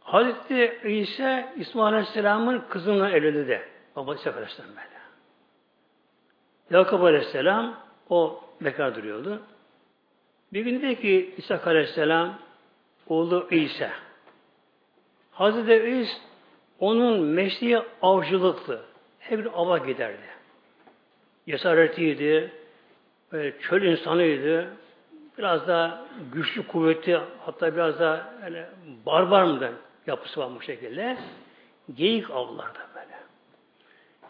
[0.00, 3.68] Hazreti İsa İsmail Aleyhisselam'ın kızına evlendi de.
[3.96, 4.98] Baba İsa Aleyhisselam böyle.
[6.70, 9.42] Yakup Aleyhisselam o bekar duruyordu.
[10.52, 12.38] Bir gün dedi ki İsa Aleyhisselam
[13.06, 13.90] oğlu İsa.
[15.30, 16.18] Hazreti İsa
[16.78, 18.82] onun mesleği avcılıktı.
[19.18, 20.28] Hep bir ava giderdi.
[21.48, 22.52] Cesaretiydi,
[23.32, 24.68] böyle çöl insanıydı,
[25.38, 28.64] biraz da güçlü, kuvvetli, hatta biraz da yani
[29.06, 29.72] barbar mı
[30.06, 31.16] yapısı var bu şekilde.
[31.94, 33.18] Geyik avlardı böyle.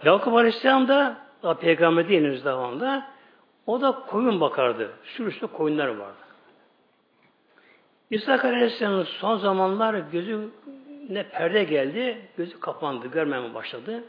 [0.05, 3.18] Yakup Aleyhisselam da daha peygamber değil henüz devamında.
[3.69, 4.93] O da koyun bakardı.
[5.05, 6.17] Sürüsü koyunlar vardı.
[8.11, 10.49] İsa Aleyhisselam'ın son zamanlar gözü
[11.09, 14.05] ne perde geldi, gözü kapandı, görmeme başladı.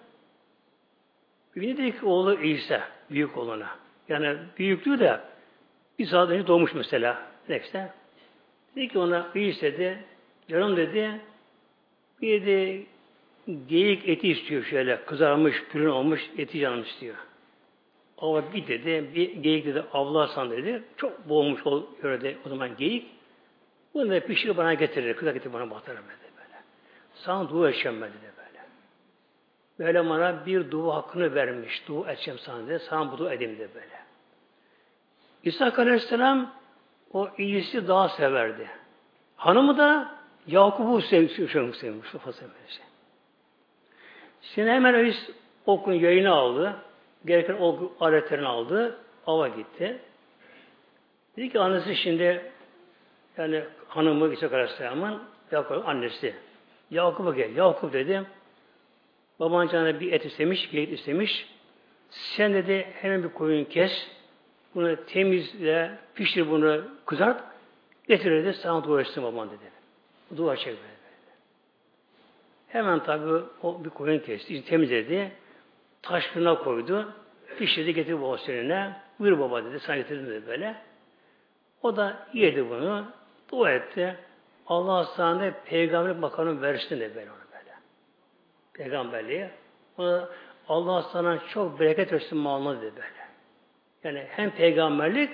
[1.56, 3.70] Bir dedi ki oğlu İsa, büyük oğluna.
[4.10, 5.20] Yani büyüklüğü de
[6.10, 7.22] saat önce doğmuş mesela.
[7.50, 7.94] Neyse.
[8.76, 10.04] Dedi ki ona İsa dedi,
[10.50, 11.22] canım dedi,
[12.22, 12.84] bir de
[13.68, 17.29] geyik eti istiyor şöyle, kızarmış, pürün olmuş eti canım istiyor.
[18.22, 23.08] Ama bir dedi, bir geyik dedi, avlarsan dedi, çok boğulmuş ol, yörede o zaman geyik.
[23.94, 26.64] Bunu da pişirip bana getirir, kıza getirir bana batırır dedi böyle.
[27.14, 28.66] Sana dua edeceğim ben dedi böyle.
[29.80, 33.70] Böyle bana bir dua hakkını vermiş, dua edeceğim sana dedi, sana bu dua edeyim dedi
[33.76, 34.00] böyle.
[35.44, 36.54] İsa Aleyhisselam
[37.14, 38.68] o iyisi daha severdi.
[39.36, 40.16] Hanımı da
[40.48, 41.40] Yakup'u sevmiş,
[41.84, 42.82] Mustafa sevmiş.
[44.42, 45.14] Şimdi hemen öyle
[45.66, 46.76] okun yayını aldı.
[47.26, 48.98] Gereken ok aletlerini aldı.
[49.28, 50.00] Ava gitti.
[51.38, 52.52] Dedi ki annesi şimdi
[53.38, 56.36] yani hanımı İsa Aleyhisselam'ın Yakup annesi.
[56.92, 57.56] Yakup'a gel.
[57.56, 58.24] Yakup dedi.
[59.40, 61.48] Baban canına bir et istemiş, bir istemiş.
[62.10, 64.08] Sen dedi hemen bir koyun kes.
[64.76, 67.44] Bunu temizle, pişir bunu, kızart.
[68.08, 69.72] Getir dedi, sana dua etsin baban dedi.
[70.38, 71.00] Dua çek dedi.
[72.68, 75.32] Hemen tabi o bir koyun kesti, temizledi.
[76.02, 76.32] Taş
[76.64, 77.14] koydu.
[77.58, 78.94] Pişirdi, getirdi babasının önüne.
[79.20, 80.76] Buyur baba dedi, sana getirdim dedi böyle.
[81.82, 83.06] O da yedi bunu,
[83.52, 84.16] dua etti.
[84.68, 87.74] Allah sana peygamberlik makamını versin de böyle onu böyle.
[88.74, 89.50] Peygamberliği.
[89.98, 90.30] Ona
[90.68, 93.30] Allah sana çok bereket versin malını dedi böyle.
[94.04, 95.30] Yani hem peygamberlik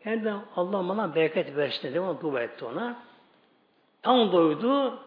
[0.00, 2.00] hem de Allah bana bereket versin dedi.
[2.00, 3.02] Ona dua etti ona.
[4.02, 4.98] Tam doydu.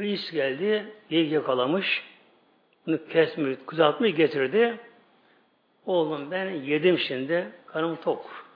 [0.00, 0.94] Reis geldi.
[1.10, 2.15] Yiyip yakalamış.
[2.86, 4.78] Bunu kesmiş, kızartmış getirdi.
[5.86, 7.50] Oğlum ben yedim şimdi.
[7.66, 8.46] Karım tok.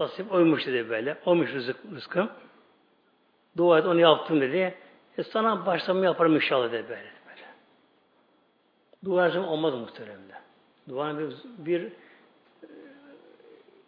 [0.00, 1.18] Nasip oymuş dedi böyle.
[1.26, 2.30] Oymuş rızık, rızkım.
[3.56, 4.74] Dua et onu yaptım dedi.
[5.18, 7.10] E sana başlamı yaparım inşallah dedi böyle.
[7.28, 7.46] böyle.
[9.04, 10.32] Dua etsem olmaz muhteremde.
[10.88, 11.92] Duanın bir, bir e,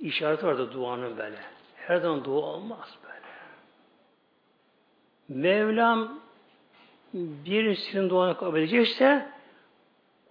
[0.01, 1.37] işareti vardı duanın böyle.
[1.77, 3.23] Her zaman dua olmaz böyle.
[5.41, 6.21] Mevlam
[7.15, 9.33] birisinin duanı kabul edecekse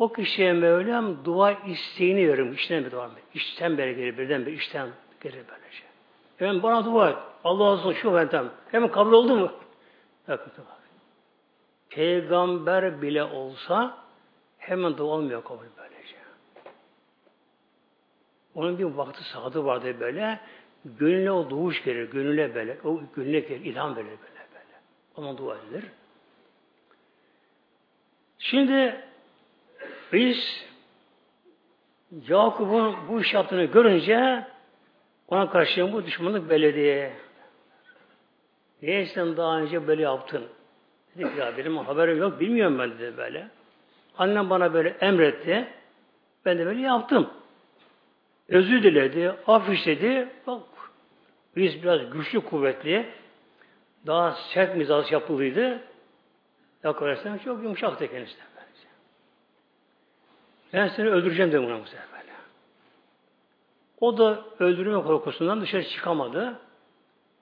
[0.01, 2.51] o kişiye Mevlam dua isteğini verir.
[2.51, 3.09] İçten bir dua.
[3.33, 4.89] İçten beri gelir, birden bir içten
[5.21, 5.83] gelir böylece.
[6.37, 7.17] Hemen bana dua et.
[7.43, 8.51] Allah olsun şu efendim.
[8.71, 9.51] Hemen kabul oldu mu?
[10.27, 10.51] Bakın
[11.89, 13.97] Peygamber bile olsa
[14.57, 16.15] hemen dua olmuyor kabul böylece.
[18.55, 20.39] Onun bir vakti saati vardı böyle.
[20.85, 22.11] Gönüle o doğuş gelir.
[22.11, 22.77] Gönüle böyle.
[22.83, 23.65] O gönüle gelir.
[23.65, 24.77] ilham verir böyle böyle.
[25.15, 25.83] Ona dua edilir.
[28.39, 29.10] Şimdi
[30.13, 30.65] biz
[32.27, 34.47] Yakup'un bu iş yaptığını görünce
[35.27, 37.13] ona karşı bu düşmanlık belediye.
[38.81, 40.43] Niye sen daha önce böyle yaptın?
[41.15, 43.47] Dedi ya benim haberim yok, bilmiyorum ben dedi böyle.
[44.17, 45.67] Annem bana böyle emretti.
[46.45, 47.29] Ben de böyle yaptım.
[48.49, 50.27] Özür diledi, af istedi.
[50.47, 50.61] Bak,
[51.55, 53.05] biz biraz güçlü, kuvvetli,
[54.07, 55.79] daha sert mizaj yapılıydı.
[56.83, 58.35] Aleyhisselam çok yumuşaktı kendisi.
[60.73, 62.11] Ben seni öldüreceğim dedim ona bu sefer.
[64.01, 66.59] O da öldürme korkusundan dışarı çıkamadı.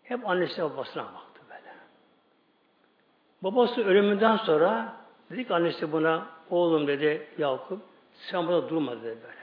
[0.03, 1.73] Hep annesi babasına baktı böyle.
[3.41, 4.93] Babası ölümünden sonra
[5.29, 7.81] dedi ki annesi buna oğlum dedi Yakup
[8.13, 9.39] sen burada durma dedi böyle.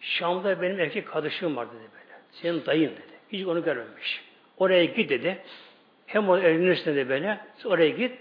[0.00, 2.20] Şam'da benim erkek kardeşim var dedi böyle.
[2.32, 3.12] Senin dayın dedi.
[3.32, 4.24] Hiç onu görmemiş.
[4.58, 5.42] Oraya git dedi.
[6.06, 7.40] Hem orada evlenirsin dedi böyle.
[7.64, 8.18] Oraya git.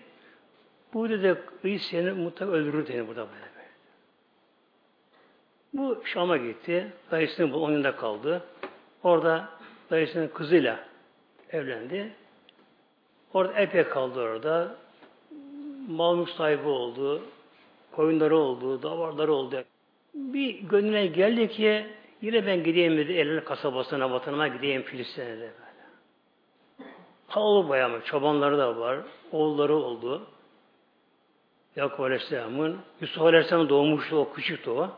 [0.94, 1.38] Bu dedi
[1.80, 3.51] seni mutlaka öldürür dedi burada böyle.
[5.74, 6.88] Bu Şam'a gitti.
[7.12, 8.44] Dayısının bu onun kaldı.
[9.04, 9.50] Orada
[9.92, 10.80] dayısının kızıyla
[11.50, 12.12] evlendi.
[13.34, 14.76] Orada epey kaldı orada.
[15.90, 17.22] Mal sahibi oldu.
[17.92, 18.84] Koyunları oldu.
[18.84, 19.64] Davarları oldu.
[20.14, 21.86] Bir gönlüne geldi ki
[22.22, 23.14] yine ben gideyim dedi.
[23.14, 25.52] Elini kasabasına, vatanıma gideyim Filistin'e de böyle.
[27.30, 28.02] Kalabalık bayağı?
[28.06, 29.00] Çobanları da var.
[29.32, 30.28] Oğulları oldu.
[31.76, 34.90] Yakup Aleyhisselam'ın Yusuf Aleyhisselam doğmuştu o küçüktü o.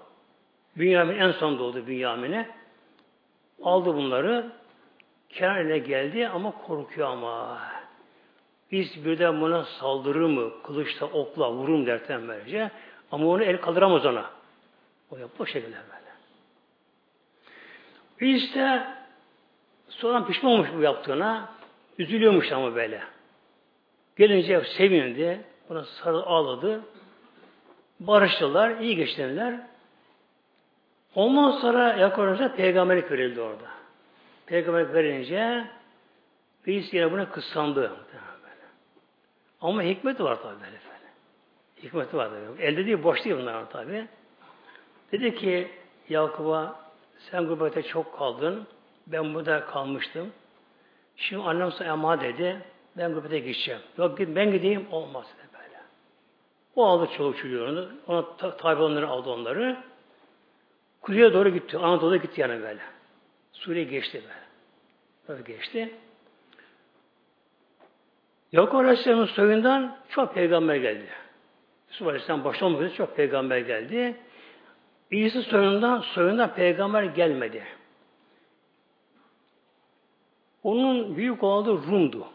[0.77, 2.49] Bünyamin en son doğdu Bünyamin'e.
[3.63, 4.51] Aldı bunları.
[5.29, 7.61] Kenar geldi ama korkuyor ama.
[8.71, 10.51] Biz birden buna saldırır mı?
[10.63, 12.71] Kılıçla, okla, vurum derken böylece.
[13.11, 14.29] Ama onu el kaldıramaz ona.
[15.11, 16.03] O yaptı o şekilde böyle.
[18.35, 18.87] İşte
[19.89, 21.49] sonra pişman olmuş bu yaptığına.
[21.97, 23.01] Üzülüyormuş ama böyle.
[24.17, 25.41] Gelince sevindi.
[25.69, 26.81] Buna sarı ağladı.
[27.99, 29.59] Barıştılar, iyi geçtiler.
[31.15, 33.65] Ondan sonra Yakup peygamberlik verildi orada.
[34.45, 35.67] Peygamberlik verince
[36.67, 37.91] reis yine buna kıskandı.
[39.61, 40.77] Ama hikmeti var tabi böyle.
[41.83, 42.61] Hikmeti var tabi.
[42.61, 44.07] Elde değil, boş değil bunlar tabi.
[45.11, 45.67] Dedi ki
[46.09, 46.75] Yakup'a
[47.31, 48.67] sen gurbete çok kaldın.
[49.07, 50.31] Ben burada kalmıştım.
[51.15, 52.61] Şimdi annem sana ema dedi.
[52.97, 53.81] Ben gurbete gideceğim.
[53.97, 55.81] Yok ben gideyim olmaz dedi böyle.
[56.75, 57.89] O aldı çoluk çocuğunu.
[58.07, 58.25] Ona
[58.57, 59.77] tabi onları aldı onları.
[61.03, 61.77] Kuzeye doğru gitti.
[61.77, 62.81] Anadolu'ya gitti yani böyle.
[63.51, 64.43] Suriye geçti böyle.
[65.27, 65.95] Tabii geçti.
[68.51, 71.07] Yakup Aleyhisselam'ın soyundan çok peygamber geldi.
[71.89, 74.15] Yusuf Aleyhisselam başta olmak çok peygamber geldi.
[75.11, 77.63] İsa soyundan, soyundan peygamber gelmedi.
[80.63, 82.27] Onun büyük oğlu Rum'du.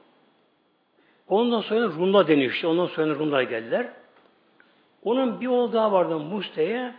[1.28, 2.66] Ondan sonra Rumlar deniyor işte.
[2.66, 3.88] Ondan sonra Rumlar geldiler.
[5.02, 6.94] Onun bir oğlu daha vardı Muste'ye.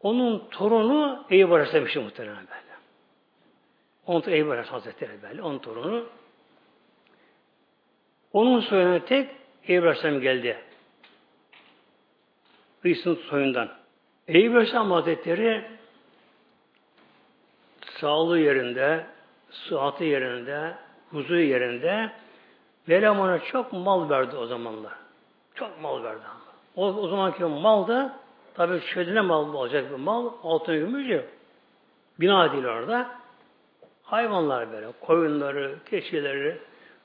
[0.00, 2.70] Onun torunu Eyüp Aleyhisselam'ı muhtemelen böyle.
[4.06, 5.42] Onun Eyüp Aleyhisselam Hazretleri.
[5.42, 6.06] Onun torunu.
[8.32, 9.30] Onun soyuna tek
[9.68, 10.58] Eyüp Aleyhisselam geldi.
[12.84, 13.70] İsa'nın soyundan.
[14.28, 15.64] Eyüp Aleyhisselam Hazretleri
[18.00, 19.06] sağlığı yerinde,
[19.50, 20.74] sıhhati yerinde,
[21.10, 22.12] huzuru yerinde
[22.86, 24.92] Mevlam ona çok mal verdi o zamanlar.
[25.54, 26.40] Çok mal verdi ama.
[26.76, 28.20] O, o zamanki mal da
[28.60, 30.32] tabi çölüne mal olacak bir mal.
[30.42, 31.24] Altın gümüş
[32.20, 33.10] Bina değil orada.
[34.02, 34.86] Hayvanlar böyle.
[35.00, 36.58] Koyunları, keçileri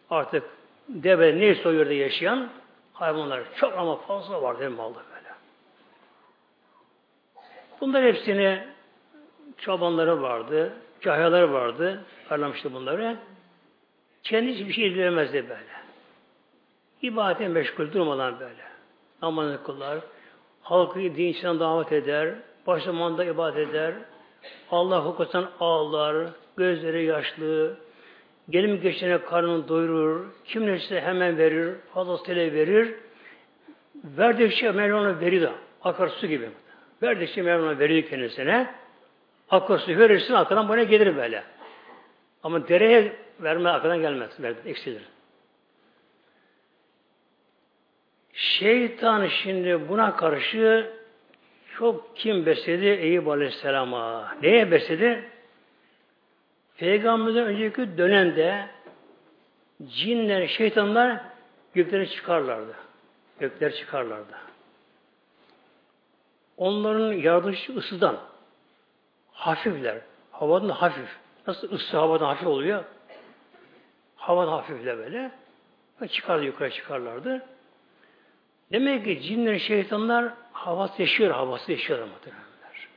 [0.10, 0.44] artık
[0.90, 2.50] deve neyse o yerde yaşayan
[2.94, 5.34] hayvanlar çok ama fazla vardı malda böyle.
[7.82, 8.68] Bunlar hepsini
[9.58, 12.04] çobanları vardı, kahyaları vardı.
[12.30, 13.18] Parlamıştı bunları.
[14.24, 15.76] Kendi hiçbir şey ilgilenmezdi böyle.
[17.02, 18.66] İbadete meşgul durmadan böyle.
[19.22, 20.00] Namazını kılar,
[20.66, 22.30] halkı din içinden davet eder,
[22.68, 23.94] başlamanda ibadet eder,
[24.72, 27.78] Allah hukukundan ağlar, gözleri yaşlı,
[28.50, 32.94] gelim geçene karnını doyurur, kim neyse hemen verir, fazlasıyla verir,
[34.06, 35.50] verdikçe Mevlana verir de,
[35.84, 36.50] akarsu gibi.
[37.02, 38.74] Verdikçe Mevlana verir kendisine,
[39.50, 41.44] akarsu verirsin, arkadan bana gelir böyle.
[42.44, 44.30] Ama dereye verme arkadan gelmez,
[44.66, 45.02] eksilir.
[48.36, 50.92] Şeytan şimdi buna karşı
[51.78, 54.36] çok kim besledi Eyüp Aleyhisselam'a?
[54.42, 55.30] Neye besledi?
[56.78, 58.68] Peygamberden önceki dönemde
[59.88, 61.22] cinler, şeytanlar
[61.74, 62.76] göklere çıkarlardı.
[63.40, 64.34] Gökler çıkarlardı.
[66.58, 68.18] Onların yardımcısı ısıdan.
[69.32, 69.98] Hafifler.
[70.32, 71.10] Havadan da hafif.
[71.48, 72.84] Nasıl ısı havadan hafif oluyor?
[74.16, 75.32] Havadan hafifle böyle.
[76.12, 77.46] Çıkardı yukarı çıkarlardı.
[78.76, 82.88] Demek ki cinler, şeytanlar havası yaşıyor, havası yaşıyor muhtemelenler.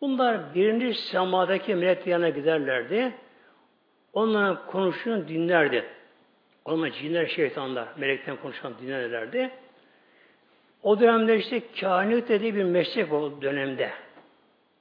[0.00, 3.14] Bunlar birinci semadaki melek yanına giderlerdi.
[4.12, 5.84] Onların konuştuğunu dinlerdi.
[6.64, 9.50] Onlar cinler, şeytanlar, melekten konuşan dinlerlerdi.
[10.82, 13.90] O dönemde işte kahinlik dediği bir meslek o dönemde.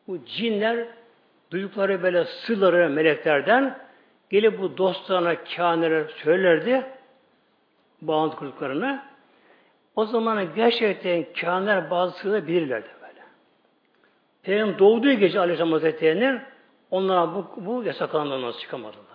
[0.08, 0.88] Bu cinler
[1.52, 3.78] duydukları böyle sırları meleklerden
[4.30, 6.84] gelip bu dostlarına, kahinlere söylerdi
[8.02, 9.15] bağlantı kurduklarını.
[9.96, 13.22] O zaman gerçekten kâhınlar bazı sırları bilirlerdi böyle.
[14.44, 16.42] Peygamber doğduğu gece Aleyhisselam Hazretleri'nin
[16.92, 19.06] onlara bu, bu yasaklarından nasıl çıkamadılar.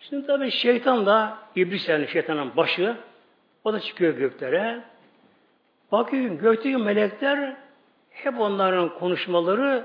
[0.00, 2.96] Şimdi tabi şeytan da iblis yani şeytanın başı
[3.64, 4.80] o da çıkıyor göklere.
[5.92, 7.56] Bakıyor gökteki melekler
[8.10, 9.84] hep onların konuşmaları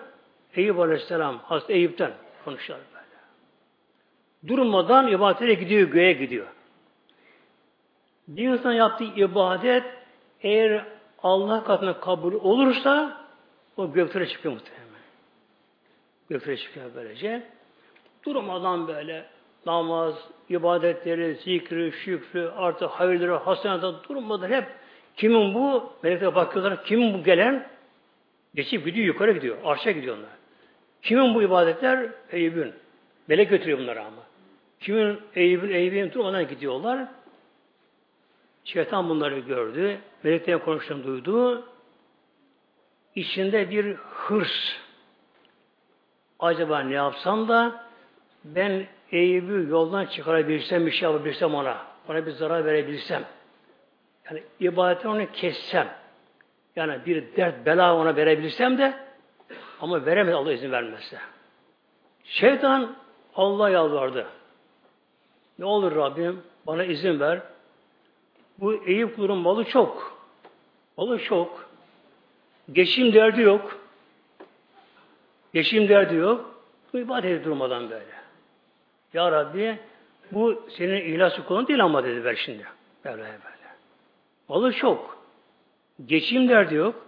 [0.54, 2.12] Eyüp Aleyhisselam, Hazreti Eyüp'ten
[2.46, 3.06] konuşuyorlar böyle.
[4.54, 6.48] Durmadan ibadete gidiyor, göğe gidiyor.
[8.30, 9.84] Bir insan yaptığı ibadet
[10.42, 10.86] eğer
[11.24, 13.18] Allah katına kabul olursa
[13.78, 14.86] o göklere çıkıyor muhtemelen.
[16.30, 17.44] Göklere çıkıyor böylece.
[18.26, 19.26] Durmadan böyle
[19.66, 20.16] namaz,
[20.50, 24.66] ibadetleri, zikri, şükrü, artı hayırları, hasenata durmadan hep
[25.18, 25.94] kimin bu?
[26.04, 26.86] Melekler bakıyorlar.
[26.86, 27.68] Kimin bu gelen?
[28.56, 29.58] Geçip gidiyor, yukarı gidiyor.
[29.64, 30.30] Arşa gidiyor onlar.
[31.02, 32.10] Kimin bu ibadetler?
[32.32, 32.74] Eyüp'ün.
[33.28, 34.22] Melek götürüyor bunları ama.
[34.80, 37.08] Kimin Eyüp'ün, Eyüp'ün durmadan gidiyorlar.
[38.74, 40.00] Şeytan bunları gördü.
[40.24, 41.66] Meleklerin konuştuğunu duydu.
[43.16, 44.78] İçinde bir hırs.
[46.40, 47.84] Acaba ne yapsam da
[48.44, 51.78] ben Eyüp'ü yoldan çıkarabilsem, bir şey yapabilsem ona.
[52.10, 53.24] Ona bir zarar verebilsem.
[54.26, 55.88] Yani ibadeti onu kessem.
[56.76, 58.94] Yani bir dert, bela ona verebilsem de
[59.82, 61.18] ama veremez Allah izin vermezse.
[62.24, 62.96] Şeytan
[63.36, 64.28] Allah yalvardı.
[65.60, 67.42] Ne olur Rabbim bana izin ver.
[68.62, 70.20] Bu Eyüp kulun malı çok.
[70.98, 71.70] Malı çok.
[72.72, 73.80] Geçim derdi yok.
[75.54, 76.60] Geçim derdi yok.
[76.94, 78.20] Bu ibadet durmadan böyle.
[79.14, 79.80] Ya Rabbi
[80.32, 82.66] bu senin ihlas kulun değil ama dedi ver şimdi.
[83.06, 83.40] Böyle böyle.
[84.50, 85.20] Malı çok.
[86.06, 87.06] Geçim derdi yok.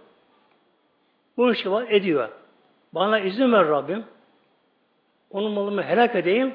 [1.36, 2.28] Bu işi var ediyor.
[2.92, 4.04] Bana izin ver Rabbim.
[5.30, 6.54] Onun malımı helak edeyim.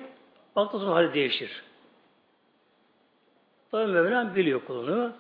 [0.55, 1.63] Sonra hali değişir.
[3.77, 5.13] Tabi Mevlam biliyor kulunu.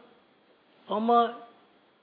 [0.89, 1.37] Ama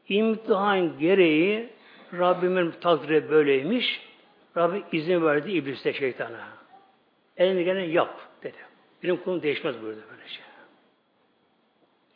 [0.08, 1.68] imtihan gereği
[2.12, 4.00] Rabbimin takdiri böyleymiş.
[4.56, 6.48] Rabbi izin verdi ibliste şeytana.
[7.36, 8.56] Elini gene yap dedi.
[9.02, 10.44] Benim kulum değişmez buyurdu böyle şey.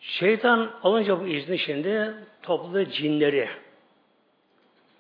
[0.01, 3.49] Şeytan alınca bu izni şimdi topladı cinleri.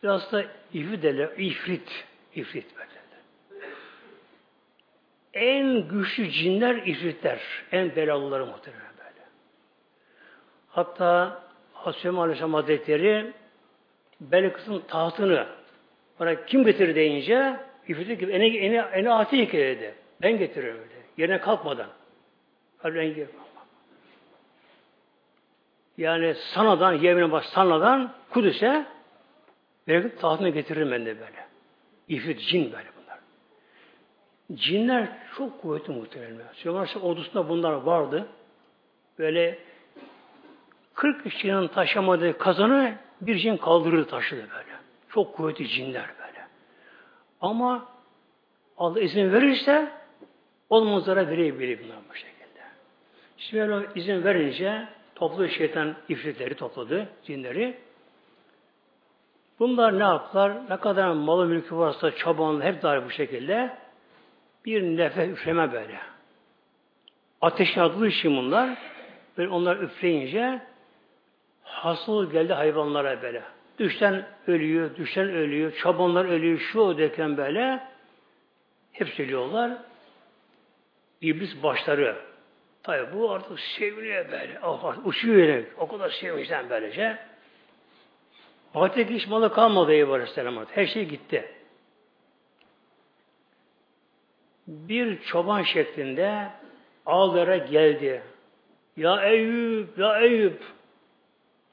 [0.03, 1.31] Biraz da ifrit derler.
[3.51, 3.67] Böyle.
[5.35, 7.41] En güçlü cinler ifritler.
[7.73, 8.88] En belalıları muhtemelen.
[10.71, 11.43] Hatta
[11.73, 13.33] Hasbem Aleyhisselam Hazretleri
[14.21, 15.47] Belkıs'ın tahtını
[16.21, 17.57] bana kim getirir deyince
[17.89, 19.95] İfrit gibi eni, eni, eni ati dedi.
[20.23, 21.05] Ben getiririm dedi.
[21.17, 21.89] Yerine kalkmadan.
[22.85, 23.29] Rengi
[25.99, 28.87] yani sanadan, Yemen'e baş sanadan Kudüs'e
[29.89, 31.47] Belki tahtına getiririm ben de böyle.
[32.09, 33.19] İfrit, cin böyle bunlar.
[34.55, 36.37] Cinler çok kuvvetli muhtemelen.
[36.53, 38.29] Süleyman ordusunda bunlar vardı.
[39.19, 39.59] Böyle
[40.99, 44.77] 40 kişinin taşımadığı kazanı bir cin kaldırır taşıdı böyle.
[45.09, 46.47] Çok kuvvetli cinler böyle.
[47.41, 47.89] Ama
[48.79, 49.93] Allah izin verirse
[50.71, 52.61] olmazlara verebilir bunlar bu şekilde.
[53.37, 57.79] Şimdi böyle izin verince toplu şeytan ifritleri topladı, cinleri.
[59.59, 60.53] Bunlar ne yaptılar?
[60.71, 63.77] Ne kadar malı mülkü varsa çabanlı hep dair bu şekilde
[64.65, 65.99] bir nefes üfleme böyle.
[67.41, 68.79] Ateş attığı için bunlar
[69.37, 70.68] böyle onlar üfleyince
[71.69, 73.43] hastalık geldi hayvanlara böyle.
[73.79, 77.81] Düşten ölüyor, düşten ölüyor, çabanlar ölüyor, şu derken böyle
[78.93, 79.73] hep söylüyorlar.
[81.21, 82.17] İblis başları.
[82.83, 84.61] Tabi bu artık seviliyor böyle.
[84.63, 85.65] Oh, uçuyor yani.
[85.79, 87.19] O kadar sevmişten böylece.
[88.75, 91.53] Artık hiç malı kalmadı Eyüp Aleyhisselam Her şey gitti.
[94.67, 96.49] Bir çoban şeklinde
[97.07, 98.23] ağlara geldi.
[98.97, 100.63] Ya Eyüp, ya Eyüp.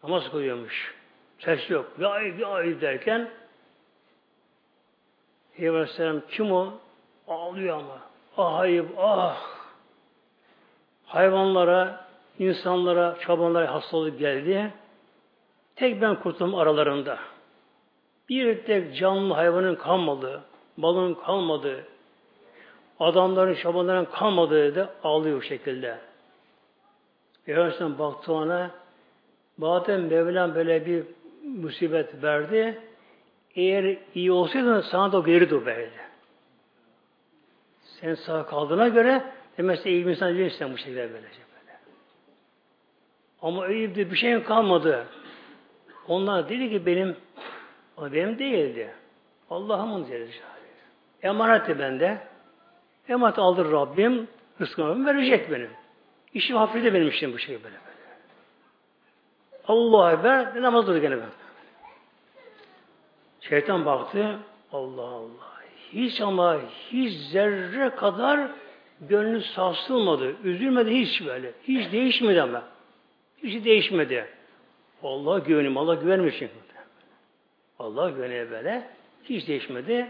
[0.05, 0.95] Namaz kılıyormuş.
[1.39, 1.91] Ses yok.
[1.99, 3.29] Ya Eyüp, ya Eyüp derken
[5.57, 6.73] Eyüp Aleyhisselam kim o?
[7.27, 7.99] Ağlıyor ama.
[8.37, 9.41] Ah Eyüp, ah.
[11.05, 12.05] Hayvanlara,
[12.39, 14.73] insanlara, çobanlara hastalık geldi.
[15.75, 17.19] Tek ben kurtuldum aralarında.
[18.29, 20.41] Bir tek canlı hayvanın kalmadı,
[20.77, 21.85] balın kalmadı,
[22.99, 25.97] adamların, şabanların kalmadığı da ağlıyor o şekilde.
[27.45, 28.71] Peygamber baktı ona,
[29.57, 31.03] bazen Mevlam böyle bir
[31.43, 32.81] musibet verdi,
[33.55, 35.91] eğer iyi olsaydın sana da dur verdi.
[37.83, 39.23] Sen sağ kaldığına göre
[39.57, 41.27] demek iyi bir insan değilsin bu şekilde böyle.
[43.41, 45.07] Ama Eyüp'te bir şey kalmadı.
[46.07, 47.15] Onlar dedi ki benim
[47.97, 48.89] o benim değildi.
[49.49, 50.29] Allah'ımın dedi.
[51.23, 52.17] Emanetti bende.
[53.09, 54.27] Emanet aldır Rabbim.
[54.61, 55.69] Rızkımı verecek benim.
[56.33, 57.94] İşim hafifte benim işim bu şey böyle böyle.
[59.67, 61.29] Allah'a Ekber namaz durdu gene ben.
[63.41, 64.39] Şeytan baktı.
[64.71, 65.55] Allah Allah.
[65.93, 66.57] Hiç ama
[66.91, 68.49] hiç zerre kadar
[69.01, 70.35] gönlü sarsılmadı.
[70.43, 71.51] Üzülmedi hiç böyle.
[71.63, 72.63] Hiç değişmedi ama.
[73.43, 74.27] Hiç değişmedi.
[75.03, 76.53] Allah güvenim, Allah güvenmiş çünkü.
[77.79, 78.87] Allah güveniyor böyle.
[79.23, 80.07] Hiç değişmedi.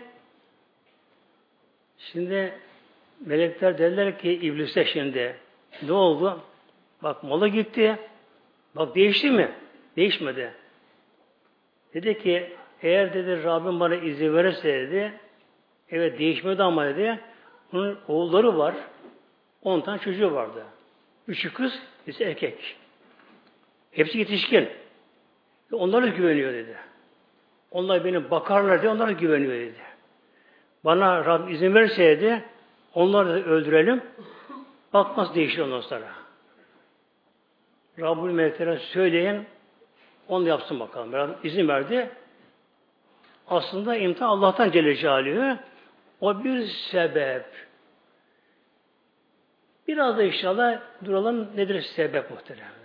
[1.97, 2.59] Şimdi
[3.25, 5.35] melekler derler ki iblise şimdi
[5.81, 6.41] ne oldu?
[7.03, 7.99] Bak malı gitti.
[8.75, 9.51] Bak değişti mi?
[9.95, 10.53] Değişmedi.
[11.93, 15.13] Dedi ki eğer dedi Rabbim bana izin verirse dedi
[15.89, 17.19] evet değişmedi ama dedi
[17.73, 18.75] onun oğulları var.
[19.61, 20.63] On tane çocuğu vardı.
[21.27, 22.75] Üçü kız, birisi erkek.
[23.91, 24.69] Hepsi yetişkin.
[25.71, 26.75] Onlara güveniyor dedi.
[27.71, 29.79] Onlar beni bakarlar diye onlara güveniyor dedi.
[30.85, 32.43] Bana Rabbim izin verseydi
[32.93, 34.01] onları da öldürelim.
[34.93, 36.24] Bakmaz değişir ondan sonra.
[37.99, 39.45] Rabbül Meleklere söyleyin
[40.27, 41.13] onu da yapsın bakalım.
[41.13, 42.09] Rabbim izin verdi.
[43.47, 45.57] Aslında imtihan Allah'tan Celle Celaluhu.
[46.21, 47.45] O bir sebep.
[49.87, 52.75] Biraz da inşallah duralım nedir sebep muhterem.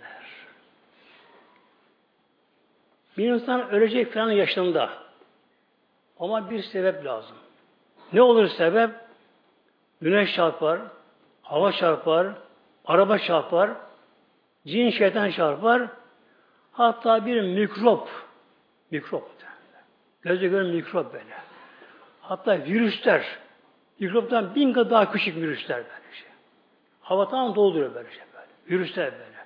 [3.17, 4.89] Bir insan ölecek falan yaşında.
[6.19, 7.37] Ama bir sebep lazım.
[8.13, 8.89] Ne olur sebep?
[10.01, 10.79] Güneş çarpar,
[11.41, 12.27] hava çarpar,
[12.85, 13.71] araba çarpar,
[14.67, 15.87] cin şeytan çarpar,
[16.71, 18.09] hatta bir mikrop,
[18.91, 19.31] mikrop
[20.21, 21.33] gözle gören mikrop böyle.
[22.21, 23.25] Hatta virüsler,
[23.99, 26.27] mikroptan bin kat daha küçük virüsler böyle şey.
[27.01, 28.47] Havadan dolduruyor böyle şey böyle.
[28.69, 29.41] Virüsler böyle.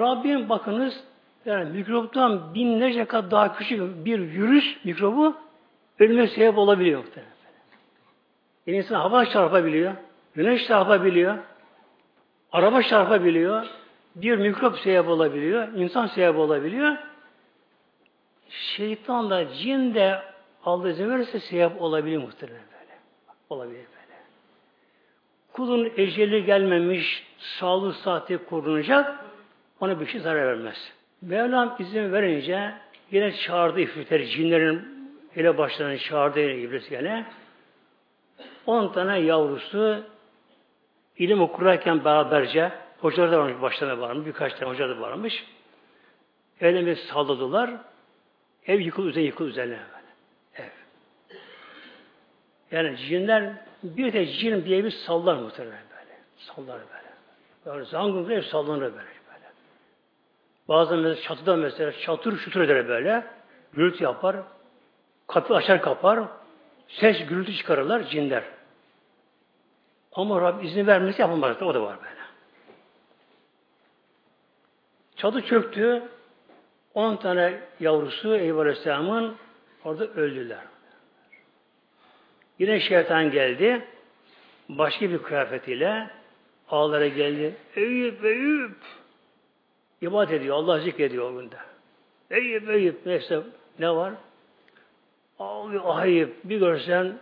[0.00, 1.04] Rabbim bakınız
[1.44, 5.36] yani mikroptan binlerce kat daha küçük bir virüs mikrobu
[5.98, 7.32] ölüme sebep olabiliyor muhtemelen.
[8.66, 9.92] Yani insan hava çarpabiliyor,
[10.34, 11.38] güneş çarpabiliyor,
[12.52, 13.66] araba çarpabiliyor,
[14.14, 16.96] bir mikrop sebep olabiliyor, insan sebep olabiliyor.
[18.48, 20.22] Şeytan da, cin de
[20.64, 22.98] Allah izin verirse sebep olabilir muhtemelen böyle.
[23.50, 24.18] Olabilir böyle.
[25.52, 29.24] Kulun eceli gelmemiş, sağlık saati korunacak,
[29.80, 30.92] ona bir şey zarar vermez.
[31.22, 32.72] Mevlam izin verince
[33.10, 35.00] yine çağırdı ifritleri, cinlerin
[35.36, 37.26] ele başlarını çağırdı iblis gene.
[38.66, 40.04] On tane yavrusu
[41.20, 45.44] ilim okurlarken beraberce hocalar da varmış, başlarına varmış, birkaç tane hoca da varmış.
[46.60, 47.70] Evlerine salladılar.
[48.66, 49.78] Ev yıkıldı, üzerine yıkıldı üzerine.
[50.54, 50.64] Ev.
[52.70, 53.52] Yani cinler
[53.82, 56.18] bir de cin diye bir sallar muhtemelen böyle.
[56.36, 57.10] Sallar böyle.
[57.66, 58.94] Yani zangır ev sallanır böyle.
[58.94, 59.46] böyle.
[60.68, 63.24] Bazen mesela çatıda mesela çatır şutur eder böyle.
[63.72, 64.36] Gürültü yapar.
[65.26, 66.20] Kapı açar kapar.
[66.88, 68.44] Ses gürültü çıkarırlar cinler.
[70.12, 71.62] Ama Rab izin vermesi yapamaz.
[71.62, 72.20] O da var böyle.
[75.16, 76.02] Çadı çöktü.
[76.94, 79.36] On tane yavrusu Eyüp Aleyhisselam'ın
[79.84, 80.64] orada öldüler.
[82.58, 83.86] Yine şeytan geldi.
[84.68, 86.10] Başka bir kıyafetiyle
[86.68, 87.54] ağlara geldi.
[87.76, 88.76] Eyüp, Eyüp!
[90.00, 90.56] İbadet ediyor.
[90.56, 91.56] Allah zikrediyor o günde.
[92.30, 93.06] Eyüp, Eyüp!
[93.06, 93.42] Neyse
[93.78, 94.14] ne var?
[95.38, 96.36] Ağlıyor, ahayıp.
[96.44, 97.18] Bir görsen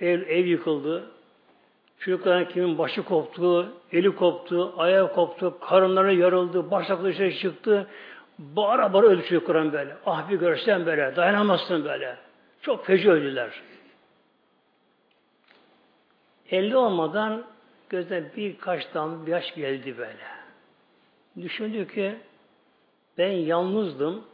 [0.00, 1.10] ev, ev yıkıldı.
[1.98, 7.86] Çocukların kimin başı koptu, eli koptu, ayağı koptu, karınları yarıldı, başlıklı dışarı çıktı.
[8.38, 9.96] Bağıra bağıra öldü çocukların böyle.
[10.06, 12.16] Ah bir görsen böyle, dayanamazsın böyle.
[12.62, 13.62] Çok feci öldüler.
[16.50, 17.44] Elli olmadan
[17.88, 20.26] gözden birkaç damla bir yaş geldi böyle.
[21.42, 22.14] Düşündü ki
[23.18, 24.24] ben yalnızdım.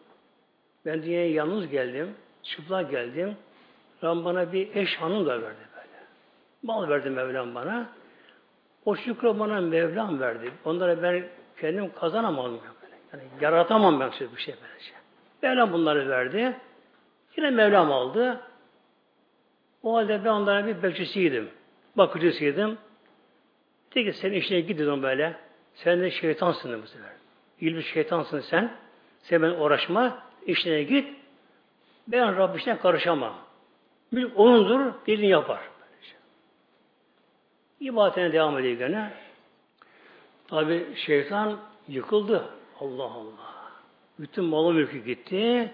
[0.87, 2.15] Ben dünyaya yalnız geldim.
[2.43, 3.37] Çıplak geldim.
[4.05, 5.74] Ram bana bir eş hanım da verdi.
[6.65, 7.87] Mal verdi Mevlam bana.
[8.85, 10.53] O şükrü bana Mevlam verdi.
[10.65, 11.25] Onlara ben
[11.61, 12.61] kendim kazanamadım.
[12.83, 12.95] Böyle.
[13.13, 14.93] Yani yaratamam ben size bir şey böylece.
[15.43, 16.57] Mevlam bunları verdi.
[17.37, 18.41] Yine Mevlam aldı.
[19.83, 21.49] O halde ben onlara bir bekçisiydim.
[21.97, 22.79] Bakıcısıydım.
[23.95, 25.37] Dedi ki senin işine gidiyorum böyle.
[25.75, 27.11] Sen de şeytansın bu sefer.
[27.61, 28.77] İlmi şeytansın sen.
[29.23, 30.19] Sen ben uğraşma.
[30.47, 31.17] işine git.
[32.09, 33.35] Ben Rabbim işine karışamam.
[34.13, 35.74] Mülk onundur, dilini yapar.
[37.85, 39.11] İbadetine devam ediyor gene.
[40.49, 41.59] Tabi şeytan
[41.89, 42.49] yıkıldı.
[42.81, 43.71] Allah Allah.
[44.19, 45.73] Bütün malı mülkü gitti.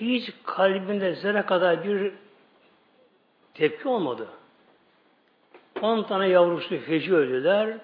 [0.00, 2.12] Hiç kalbinde zerre kadar bir
[3.54, 4.28] tepki olmadı.
[5.82, 7.78] On tane yavrusu feci öldüler.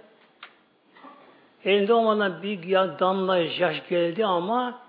[1.64, 4.82] Elinde olmadan bir damla yaş geldi ama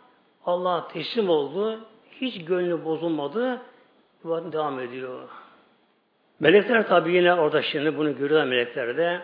[0.45, 1.79] Allah teslim oldu.
[2.11, 3.61] Hiç gönlü bozulmadı.
[4.23, 5.29] Devam ediyor.
[6.39, 9.21] Melekler tabi yine orada şimdi bunu görüyorlar melekler de.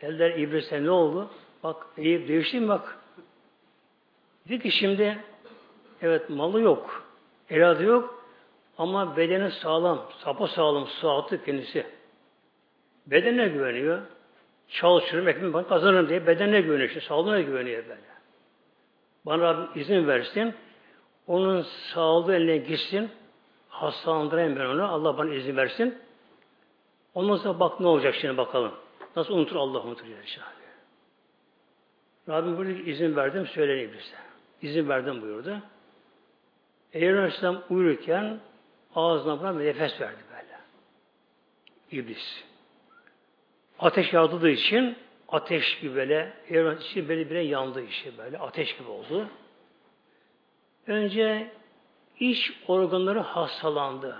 [0.00, 1.30] Eller İblis'e ne oldu?
[1.62, 2.98] Bak Eyüp değişti mi bak?
[4.48, 5.18] Dedi ki şimdi
[6.02, 7.04] evet malı yok.
[7.50, 8.24] Eladı yok.
[8.78, 10.02] Ama bedeni sağlam.
[10.18, 10.86] Sapa sağlam.
[10.86, 11.86] Sıhhatli kendisi.
[13.06, 14.00] Bedene güveniyor.
[14.68, 16.88] Çalışırım, ekmeğimi ben kazanırım diye bedenine güveniyor.
[16.88, 18.00] İşte, sağlığına güveniyor böyle.
[19.26, 20.54] Bana Rabbim izin versin.
[21.26, 23.10] Onun sağlığı eline gitsin.
[23.68, 24.92] Hastalandırayım ben onu.
[24.92, 25.98] Allah bana izin versin.
[27.14, 28.72] Ondan sonra bak ne olacak şimdi bakalım.
[29.16, 30.52] Nasıl unutur Allah unutur inşallah.
[32.28, 34.16] Rabbim burada izin verdim söyleyin iblise.
[34.62, 35.58] İzin verdim buyurdu.
[36.92, 38.40] Eğer Aleyhisselam uyurken
[38.94, 40.58] ağzına buna bir nefes verdi böyle.
[42.02, 42.44] İblis.
[43.78, 44.96] Ateş yağdığı için
[45.28, 49.28] ateş gibi böyle, evren içi böyle bile yandı işi böyle, ateş gibi oldu.
[50.86, 51.52] Önce
[52.20, 54.16] iç organları hastalandı.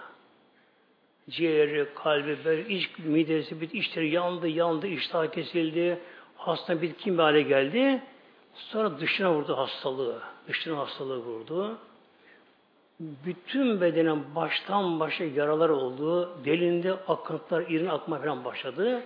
[1.31, 5.99] Ciğeri, kalbi, böyle iç midesi, bir içleri yandı, yandı, iştah kesildi,
[6.37, 8.03] hasta bitkin bir hale geldi.
[8.55, 10.23] Sonra dışına vurdu hastalığı.
[10.49, 11.79] Dışına hastalığı vurdu.
[13.01, 16.31] Bütün bedenen baştan başa yaralar oldu.
[16.45, 19.03] Delinde akıntılar, irin akma falan başladı.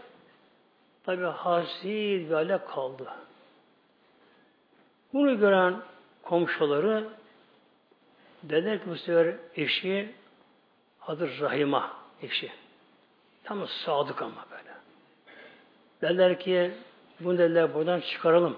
[1.04, 3.06] Tabi hasil bir hale kaldı.
[5.12, 5.74] Bunu gören
[6.22, 7.08] komşuları
[8.42, 10.14] dediler ki bu sefer eşi
[11.06, 12.52] adı Rahima eşi.
[13.44, 14.76] Tam sadık ama böyle.
[16.02, 16.72] Dediler ki
[17.20, 18.56] bunu dediler buradan çıkaralım.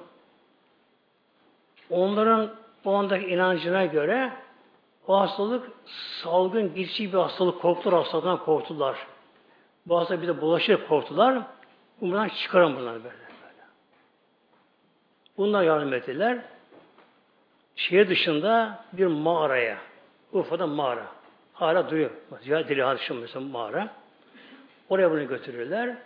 [1.90, 2.54] Onların
[2.84, 4.32] o andaki inancına göre
[5.06, 5.70] o hastalık
[6.22, 9.06] salgın geçici bir hastalık korktular hastalıktan korktular.
[9.86, 11.42] Bu hastalık bir de bulaşır korktular.
[12.00, 13.16] Bundan çıkarın bunları böyle.
[13.16, 13.64] böyle.
[15.36, 16.38] Bunlar yardım ettiler.
[17.76, 19.78] Şehir dışında bir mağaraya.
[20.32, 21.17] Urfa'da mağara.
[21.58, 22.10] Hala duruyor.
[22.42, 23.88] Ziyaret dili mesela mağara.
[24.88, 25.96] Oraya bunu götürürler.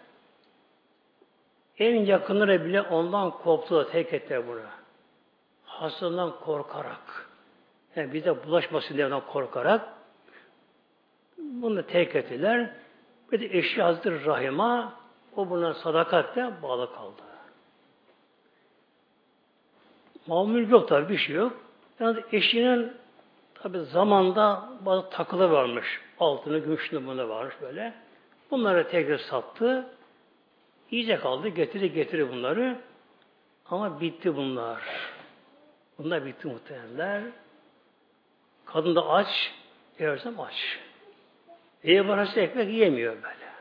[1.79, 4.61] En yakınları bile ondan koptu, tek ettiler bunu.
[5.65, 7.29] Hastalığından korkarak.
[7.97, 9.89] Yani bize bulaşmasın diye ondan korkarak
[11.39, 12.71] bunu da terk ettiler.
[13.33, 14.93] Bir de eşi Hazreti Rahim'a
[15.37, 17.23] o buna sadakatle bağlı kaldı.
[20.27, 21.53] Mamül yok tabi bir şey yok.
[22.01, 23.02] Yani eşinin
[23.63, 26.01] tabi zamanda bazı takılı varmış.
[26.21, 27.95] Altını, gümüşünü bunda varmış böyle.
[28.51, 29.87] Bunları tekrar sattı.
[30.91, 31.49] İyice kaldı.
[31.49, 32.79] Getiri getiri bunları.
[33.71, 34.83] Ama bitti bunlar.
[35.99, 37.23] Bunlar bitti muhtemelenler.
[38.65, 39.53] Kadın da aç,
[39.99, 40.79] yersem aç.
[41.85, 43.53] Eğer varası ekmek yiyemiyor böyle.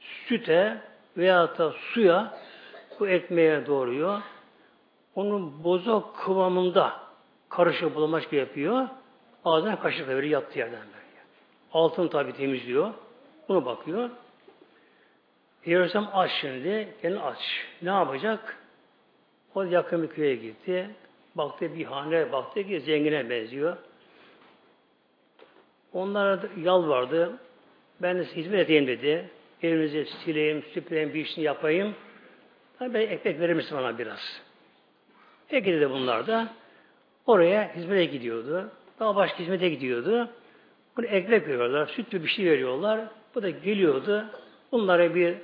[0.00, 0.78] Süte
[1.16, 2.38] veya da suya
[3.00, 4.22] bu ekmeğe doğruyor.
[5.14, 6.92] Onun bozok kıvamında
[7.48, 8.88] karışık bulamaç yapıyor.
[9.44, 11.04] Ağzına kaşıkla veriyor yattığı yerden böyle.
[11.72, 12.92] Altın tabi temizliyor.
[13.48, 14.10] Buna bakıyor.
[15.66, 16.94] Yersem aç şimdi.
[17.02, 17.38] Kendini aç.
[17.82, 18.58] Ne yapacak?
[19.54, 20.90] O yakın bir köye gitti.
[21.34, 23.76] Baktı bir hane, baktı ki zengine benziyor.
[25.92, 27.38] Onlara yalvardı.
[28.02, 29.30] Ben de hizmet edeyim dedi.
[29.62, 31.94] Evinizi sileyim, süpüreyim, bir işini yapayım.
[32.78, 34.42] Tabi ekmek verir misin bana biraz?
[35.48, 36.48] Peki dedi bunlar da.
[37.26, 38.70] Oraya hizmete gidiyordu.
[39.00, 40.28] Daha başka hizmete gidiyordu.
[40.96, 43.00] Bunu ekmek veriyorlar, sütlü bir şey veriyorlar.
[43.34, 44.26] Bu da geliyordu.
[44.72, 45.36] Bunlara bir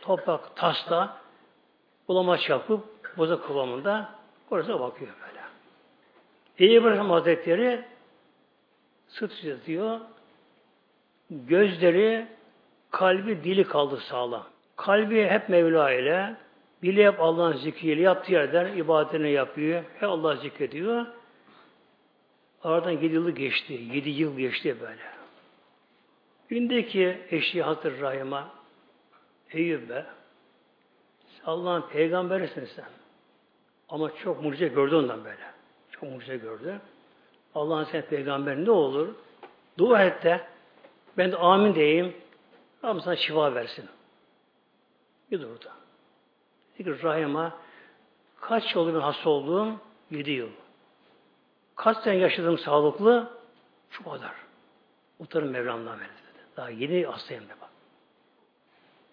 [0.00, 1.16] toprak tasla
[2.08, 2.84] bulamaç yapıp
[3.16, 4.08] boza kıvamında
[4.50, 5.40] orası bakıyor böyle.
[6.58, 7.84] İyi İbrahim Hazretleri
[9.08, 9.32] sırt
[9.66, 10.00] diyor.
[11.30, 12.26] Gözleri,
[12.90, 14.46] kalbi, dili kaldı sağlam.
[14.76, 16.36] Kalbi hep Mevla ile,
[16.82, 19.84] dili hep Allah'ın zikriyle yaptığı yerden ibadetini yapıyor.
[20.00, 21.06] Hep Allah zikrediyor.
[22.64, 23.72] Aradan yedi yıl geçti.
[23.92, 25.02] Yedi yıl geçti böyle.
[26.48, 28.48] Gündeki eşi Hazreti Rahim'a
[29.50, 30.06] Eyüp be
[31.46, 32.84] Allah'ın peygamberisin sen.
[33.88, 35.50] Ama çok mucize gördü ondan böyle.
[35.90, 36.80] Çok mucize gördü.
[37.54, 39.14] Allah'ın sen peygamber ne olur?
[39.78, 40.40] Dua et de
[41.18, 42.16] ben de amin diyeyim.
[42.82, 43.84] Ama sana şifa versin.
[45.30, 45.68] Bir durdu.
[46.78, 47.58] Dedi ki Rahim'a
[48.40, 49.72] kaç yıl ben hasta olduğum?
[50.10, 50.50] Yedi yıl.
[51.80, 53.30] Kaç sene yaşadım sağlıklı?
[53.90, 54.32] Şu kadar.
[55.18, 56.12] Utanın Mevlam'dan verdi.
[56.56, 57.68] Daha yeni hastayım da bak.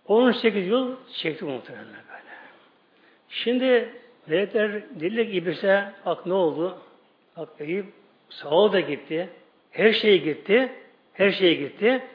[0.06, 2.24] 18 yıl çekti muhtemelen böyle.
[3.30, 3.94] Şimdi
[4.28, 6.78] melekler dediler ki İblis'e bak ne oldu?
[7.38, 7.86] Bak Eyüp
[8.30, 9.30] sağlığı da gitti.
[9.72, 10.74] Her şey gitti.
[11.14, 12.08] Her şey gitti.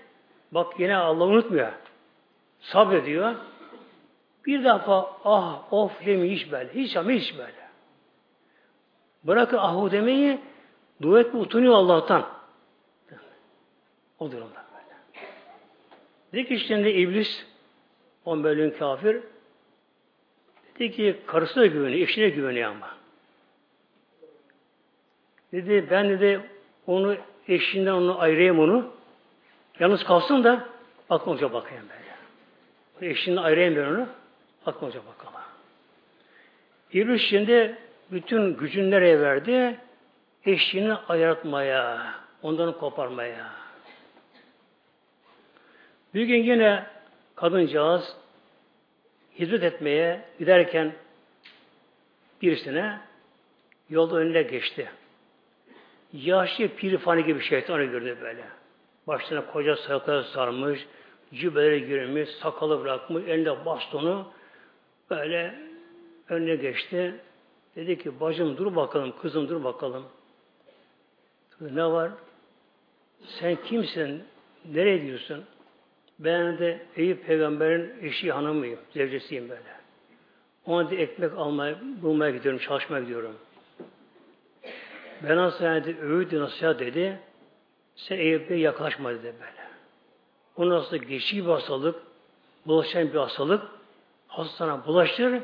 [0.51, 1.73] Bak yine Allah unutmuyor.
[2.61, 3.35] Sabrediyor.
[4.47, 6.75] Bir defa ah of demiyor hiç böyle.
[6.75, 7.62] Hiç ama hiç böyle.
[9.25, 10.39] Bırakın ahu demeyi
[11.03, 12.29] dua etme utanıyor Allah'tan.
[14.19, 15.27] O durumda böyle.
[16.33, 17.47] Dedi ki işte iblis
[18.25, 19.21] on bölüm kafir
[20.79, 22.89] dedi ki karısına güveniyor, eşine güveniyor ama.
[25.53, 26.41] Dedi ben dedi
[26.87, 27.17] onu
[27.49, 28.91] eşinden onu ayırayım onu.
[29.79, 30.69] Yalnız kalsın da
[31.11, 33.13] aklımca bakayım böyle.
[33.13, 34.07] Eşinden ayırayım ben onu.
[34.67, 35.41] Aklımca bakalım.
[36.93, 37.79] İblis şimdi
[38.13, 39.77] bütün gücünü nereye verdi?
[40.45, 43.47] Eşini ayartmaya, ondan koparmaya.
[46.15, 46.87] Bir gün yine
[47.35, 48.17] kadıncağız
[49.39, 50.93] hizmet etmeye giderken
[52.43, 52.99] birisine
[53.91, 54.91] yolda önüne geçti.
[56.13, 58.45] Yaşlı pirifani gibi şeytanı gördü böyle.
[59.07, 60.87] Başına koca sakal sarmış,
[61.35, 64.33] cübbeleri girmiş, sakalı bırakmış, elinde bastonu
[65.11, 65.55] böyle
[66.29, 67.15] önüne geçti.
[67.77, 70.05] Dedi ki bacım dur bakalım, kızım dur bakalım.
[71.61, 72.11] Ne var?
[73.25, 74.23] Sen kimsin?
[74.73, 75.45] Nereye gidiyorsun?
[76.19, 79.83] Ben de Eyüp peygamberin eşi hanımıyım, zevcesiyim böyle.
[80.67, 83.37] Ona da ekmek almaya, bulmaya gidiyorum, çalışmaya gidiyorum.
[85.23, 87.19] Ben aslında dedi, öğüt nasihat dedi.
[87.97, 89.63] Sen Eyüp'e yaklaşma dedi böyle.
[90.57, 92.03] O nasıl geçici bir hastalık,
[92.67, 93.63] bulaşan bir hastalık,
[94.29, 95.43] hastana bulaştırır,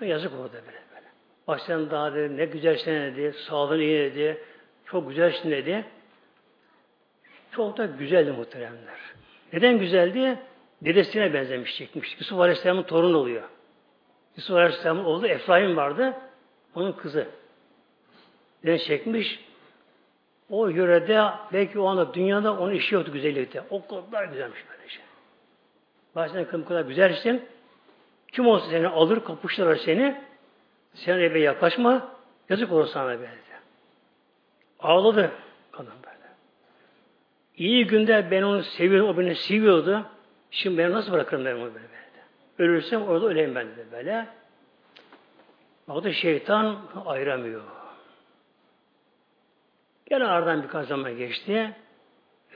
[0.00, 0.87] yazık dedi böyle.
[1.48, 4.38] Bak sen daha dedi, ne güzelsin dedi, sağlığın iyi dedi,
[4.86, 5.84] çok güzelsin dedi.
[7.52, 8.98] Çok da güzeldi muhteremler.
[9.52, 10.38] Neden güzeldi?
[10.82, 12.16] Dedesine benzemiş çekmiş.
[12.18, 13.42] Yusuf Aleyhisselam'ın torun oluyor.
[14.36, 16.14] Yusuf Aleyhisselam'ın oğlu Efraim vardı.
[16.74, 17.26] Onun kızı.
[18.64, 19.44] Deden çekmiş.
[20.50, 23.62] O yörede belki o anda dünyada onun işi yoktu güzellikte.
[23.70, 25.02] O kadar güzelmiş böyle şey.
[26.60, 27.44] Bu kadar güzelsin.
[28.32, 30.27] Kim olsa seni alır, kapıştırır seni.
[30.94, 32.08] Sen eve yaklaşma.
[32.48, 33.30] Yazık olur sana böyle.
[34.80, 35.30] Ağladı
[35.72, 36.28] kadın böyle.
[37.56, 40.06] İyi günde ben onu seviyorum, o beni seviyordu.
[40.50, 41.88] Şimdi beni nasıl bırakırım ben onu böyle böyle.
[42.58, 44.26] Ölürsem orada öleyim ben de böyle.
[45.88, 46.76] Bakın şeytan
[47.06, 47.62] ayıramıyor.
[50.06, 51.74] Gene aradan birkaç zaman geçti.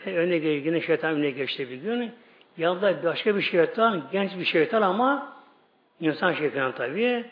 [0.06, 2.12] E, öne yine şeytan önüne geçti bir gün.
[2.56, 5.36] Yanında başka bir şeytan, genç bir şeytan ama
[6.00, 7.24] insan şeytan tabii.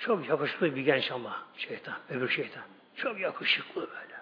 [0.00, 2.62] Çok yakışıklı bir genç ama şeytan, öbür şeytan.
[2.96, 4.20] Çok yakışıklı böyle.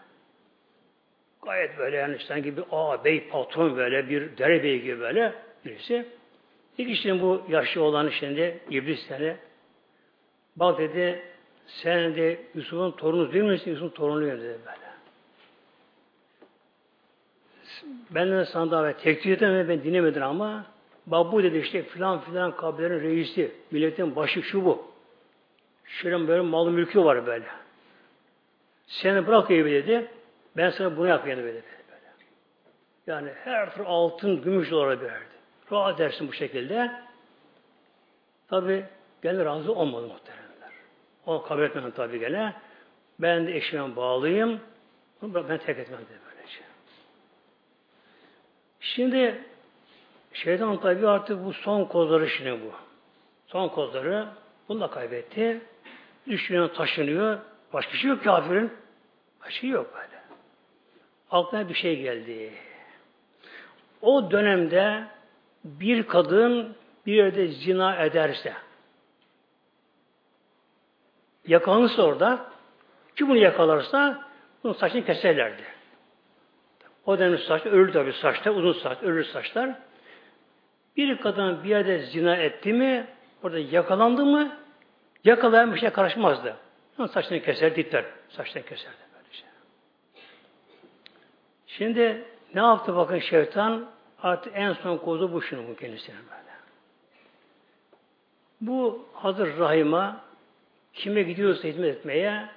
[1.43, 6.07] Gayet böyle yani sanki bir ağabey, patron böyle, bir derebey gibi böyle birisi.
[6.79, 9.37] İlk işte bu yaşlı olan şimdi iblis seni
[10.57, 11.23] bak dedi
[11.67, 13.71] sen de Yusuf'un torunu değil misin?
[13.71, 14.89] Yusuf'un torunuyum dedi böyle.
[18.11, 20.67] Ben de sana davet teklif ettim ben dinlemedin ama
[21.07, 24.98] bak bu dedi işte filan filan kabilerin reisi, milletin başı şu bu.
[25.89, 27.47] Şöyle böyle malı mülkü var böyle.
[28.87, 30.11] Seni bırak evi dedi.
[30.57, 31.47] Ben sana bunu yapayım dedi.
[31.47, 31.63] Böyle.
[33.07, 35.25] Yani her tür altın, gümüş olarak verdi.
[35.73, 36.93] Rahat edersin bu şekilde.
[38.49, 38.85] Tabi
[39.23, 40.71] gene razı olmadı muhteremler.
[41.27, 42.55] O kabul etmem tabi gene.
[43.19, 44.61] Ben de eşime bağlıyım.
[45.23, 46.61] Bunu ben tek etmem dedi böylece.
[48.81, 49.45] Şimdi
[50.33, 52.73] şeytan tabi artık bu son kozları şimdi bu.
[53.47, 54.29] Son kozları
[54.69, 55.61] bunu da kaybetti.
[56.29, 57.39] Düşünüyor, taşınıyor.
[57.73, 58.73] Başka şey yok kafirin.
[59.41, 60.23] Başka şey yok böyle.
[61.31, 62.53] Aklına bir şey geldi.
[64.03, 65.05] O dönemde
[65.65, 66.77] bir kadın
[67.07, 68.55] bir yerde zina ederse
[71.47, 72.47] yakalanırsa orada
[73.17, 74.25] kim bunu yakalarsa
[74.65, 75.63] bunun saçını keserlerdi.
[77.07, 79.71] O dönem saç ölür tabi saçta uzun saç ölür saçlar.
[80.97, 83.07] Bir kadın bir yerde zina etti mi
[83.43, 84.57] orada yakalandı mı
[85.25, 86.57] yakalayan bir şey karışmazdı.
[87.13, 88.05] Saçını keser dipler.
[88.29, 88.97] Saçını keserdi.
[89.15, 89.45] Böylece.
[91.67, 93.87] Şimdi ne yaptı bakın şeytan?
[94.23, 96.49] Artık en son kozu bu şunu bu kendisine böyle.
[98.61, 100.21] Bu hazır rahima
[100.95, 102.49] kime gidiyorsa hizmet etmeye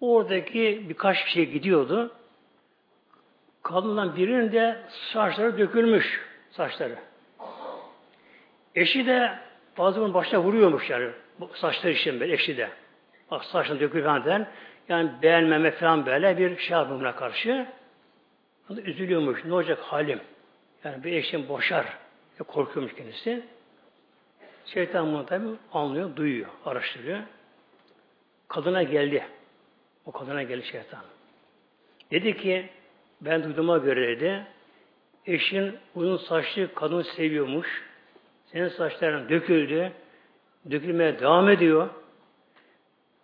[0.00, 2.12] oradaki birkaç kişi gidiyordu.
[3.62, 4.80] Kadından birinin de
[5.12, 6.20] saçları dökülmüş
[6.50, 6.98] saçları.
[8.74, 9.38] Eşi de
[9.78, 11.10] bazı bunun başına vuruyormuş yani.
[11.54, 12.68] Saçları için böyle eşi de.
[13.30, 14.46] Bak saçını dökülür falan
[14.88, 17.66] Yani beğenmeme falan böyle bir şey buna karşı.
[18.70, 19.44] Üzülüyormuş.
[19.44, 20.20] Ne olacak halim?
[20.84, 21.84] Yani bir eşim boşar.
[22.38, 23.42] Ya korkuyormuş kendisi.
[24.66, 27.18] Şeytan bunu tabi anlıyor, duyuyor, araştırıyor.
[28.48, 29.24] Kadına geldi.
[30.06, 31.00] O kadına geldi şeytan.
[32.10, 32.68] Dedi ki
[33.20, 34.46] ben duyduğuma göre dedi
[35.26, 37.87] eşin uzun saçlı kadın seviyormuş.
[38.52, 39.92] Senin saçların döküldü.
[40.70, 41.88] Dökülmeye devam ediyor.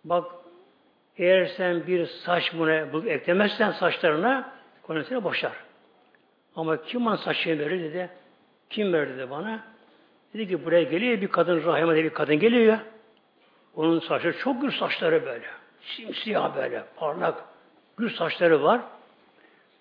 [0.03, 0.31] Bak
[1.17, 2.73] eğer sen bir saç buna
[3.09, 4.51] eklemezsen saçlarına
[4.83, 5.53] konusuna boşar.
[6.55, 8.09] Ama kim bana saçını verir dedi.
[8.69, 9.63] Kim verdi dedi bana?
[10.33, 12.77] Dedi ki buraya geliyor bir kadın, Rahime diye bir kadın geliyor.
[13.75, 15.45] Onun saçları çok gür saçları böyle.
[15.81, 17.43] Simsiyah böyle, parlak,
[17.97, 18.81] gür saçları var.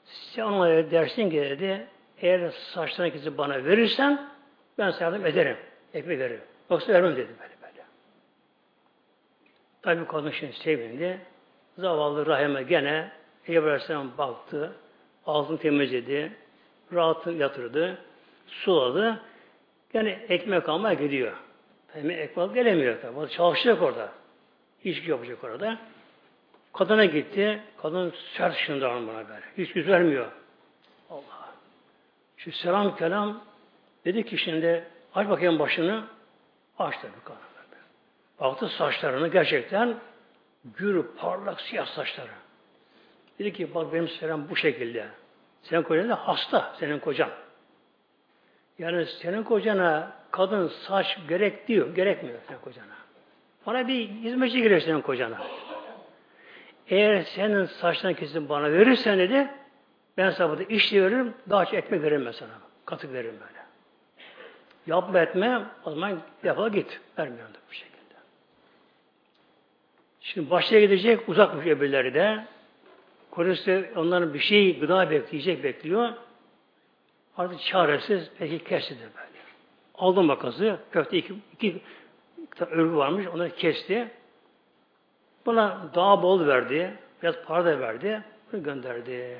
[0.04, 1.86] Sen ona dersin ki dedi,
[2.18, 4.33] eğer saçlarını bana verirsen
[4.78, 5.56] ben sana yardım ederim.
[5.94, 6.40] Ekmek veririm.
[6.70, 7.84] Yoksa vermem dedi böyle böyle.
[10.08, 11.18] Tabi şimdi sevindi.
[11.78, 13.12] Zavallı Rahime gene
[13.44, 14.72] Peygamber Aleyhisselam baktı.
[15.26, 16.32] Altını temizledi.
[16.92, 17.98] Rahatı yatırdı.
[18.46, 19.20] Suladı.
[19.94, 21.32] Yani ekmek almaya gidiyor.
[21.92, 23.30] Hem ekmek gelemiyor tabi.
[23.30, 24.12] Çalışacak orada.
[24.82, 25.78] Şey yapacak orada.
[26.72, 27.62] Kadına gitti.
[27.82, 29.44] Kadın sert şunda buna böyle.
[29.58, 30.26] Hiç yüz vermiyor.
[31.10, 31.54] Allah.
[32.36, 33.44] Şu selam kelam
[34.04, 34.84] dedi ki şimdi
[35.14, 36.04] aç bakayım başını.
[36.78, 37.40] Aç tabi kadın.
[38.40, 39.94] Baktı saçlarını gerçekten
[40.64, 42.30] gür, parlak, siyah saçları.
[43.38, 45.06] Dedi ki bak benim selam bu şekilde.
[45.62, 47.30] Senin kocan da hasta senin kocan.
[48.78, 52.94] Yani senin kocana kadın saç gerek diyor, gerekmiyor senin kocana.
[53.66, 55.38] Bana bir hizmetçi gelir senin kocana.
[56.88, 59.48] Eğer senin saçtan kesin bana verirsen dedi,
[60.16, 62.50] ben sana burada iş veririm, daha çok ekmek veririm ben sana.
[62.84, 63.63] Katık veririm böyle.
[64.86, 67.00] Yapma etme, o zaman defol git.
[67.18, 68.14] Vermiyorum da bu şekilde.
[70.20, 72.44] Şimdi başta gidecek, uzakmış öbürleri de.
[73.30, 76.12] Kocası onların bir şey, gıda bekleyecek, bekliyor.
[77.36, 79.34] Artık çaresiz, peki kesti de böyle.
[79.94, 81.82] Aldım makası, köfte iki, iki,
[82.60, 84.10] örgü varmış, onları kesti.
[85.46, 89.38] Buna daha bol verdi, biraz para da verdi, bunu gönderdi.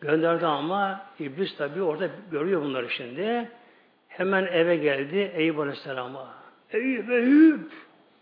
[0.00, 3.50] Gönderdi ama iblis tabi orada görüyor bunları şimdi.
[4.20, 6.28] Hemen eve geldi Eyüp Aleyhisselam'a.
[6.72, 7.72] Eyüp, Eyüp!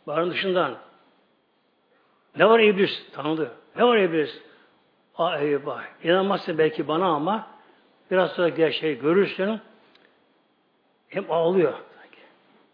[0.06, 0.78] Barın dışından.
[2.36, 3.12] Ne var iblis?
[3.12, 3.50] Tanıdı.
[3.76, 4.30] Ne var iblis?
[5.16, 5.82] Aa eyvah.
[6.04, 7.46] İnanmazsın belki bana ama
[8.10, 9.60] biraz sonra gerçeği görürsün.
[11.08, 11.74] Hem ağlıyor.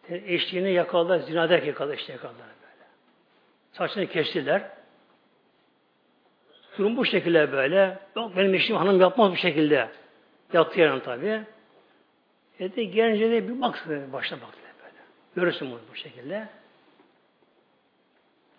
[0.09, 2.85] Eşliğini yakaladılar, zinader yakaladı, işte yakaladılar böyle.
[3.73, 4.71] Saçını kestiler.
[6.79, 7.99] Durum bu şekilde böyle.
[8.17, 9.89] Yok benim eşim hanım yapmaz bu şekilde.
[10.53, 11.54] Yattı yarın tabi.
[12.61, 14.97] E de gelince de bir baksın, başta baktı böyle.
[15.37, 16.49] Görürsün bunu bu şekilde.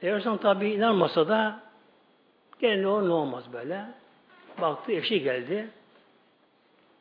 [0.02, 1.66] Eğer sen tabi inanmasa da
[2.60, 3.86] Gene ne olur ne olmaz böyle.
[4.62, 5.68] Baktı eşi geldi.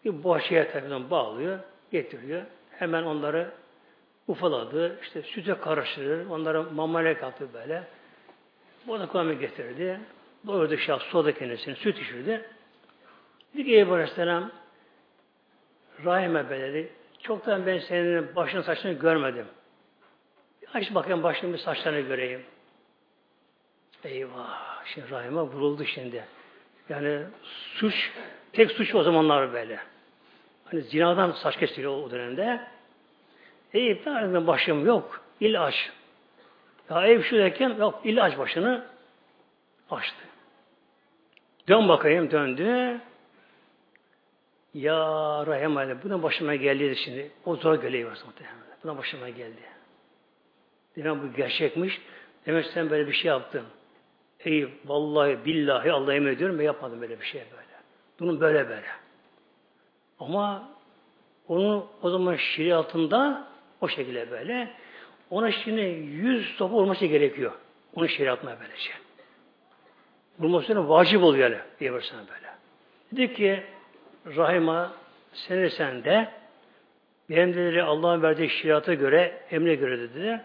[0.05, 1.59] Bir boşaya tarafından bağlıyor,
[1.93, 2.43] getiriyor.
[2.71, 3.51] Hemen onları
[4.29, 4.99] ufaladı.
[5.03, 6.27] işte süte karıştırır.
[6.27, 7.83] Onlara mamale kattı böyle.
[8.87, 10.01] Bu da kıvamı getirdi.
[10.47, 12.45] Doyurdu şah, soda kendisini, süt içirdi.
[13.55, 14.51] Dedi ki Aleyhisselam
[16.05, 16.93] Rahime beledi.
[17.23, 19.47] Çoktan ben senin başın saçını görmedim.
[20.75, 22.43] Aç bakayım başının bir saçlarını göreyim.
[24.05, 24.85] Eyvah!
[24.85, 26.25] Şimdi Rahime vuruldu şimdi.
[26.89, 27.23] Yani
[27.75, 28.12] suç,
[28.53, 29.79] tek suç o zamanlar böyle.
[30.65, 32.61] Hani zinadan saç kesiliyor o dönemde.
[33.75, 35.21] Eyüp de başım yok.
[35.41, 35.91] İl aç.
[36.91, 38.87] Ya Eyüp şuradayken yok il aç başını.
[39.91, 40.25] Açtı.
[41.69, 43.01] Dön bakayım döndü.
[44.75, 44.97] Ya
[45.47, 47.31] Rahim Ali, buna başıma geldi şimdi.
[47.45, 48.57] O zor geliyor muhtemelen.
[48.85, 49.63] Buna başıma geldi.
[50.97, 52.01] Demek bu gerçekmiş.
[52.47, 53.63] Demek sen böyle bir şey yaptın.
[54.41, 57.75] Ey vallahi billahi Allah'a emin ediyorum ben yapmadım böyle bir şey böyle.
[58.21, 58.87] Bunun böyle böyle.
[60.19, 60.69] Ama
[61.49, 63.49] onun o zaman şeriatında
[63.81, 64.71] o şekilde böyle.
[65.31, 67.53] Ona şimdi yüz topu olması gerekiyor.
[67.95, 68.91] Onun şeriatına böylece.
[70.39, 71.61] Vurması vacip oluyor öyle.
[71.81, 72.55] Diye böyle.
[73.13, 73.63] Dedi ki
[74.27, 74.93] Rahima
[75.33, 76.29] seni sen de
[77.31, 80.41] benim dedi Allah'ın verdiği şeriata göre, emre göre dedi.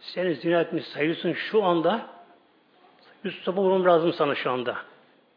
[0.00, 2.06] Seni zina etmiş sayıyorsun şu anda.
[3.24, 4.76] Yüz vurmam lazım sana şu anda.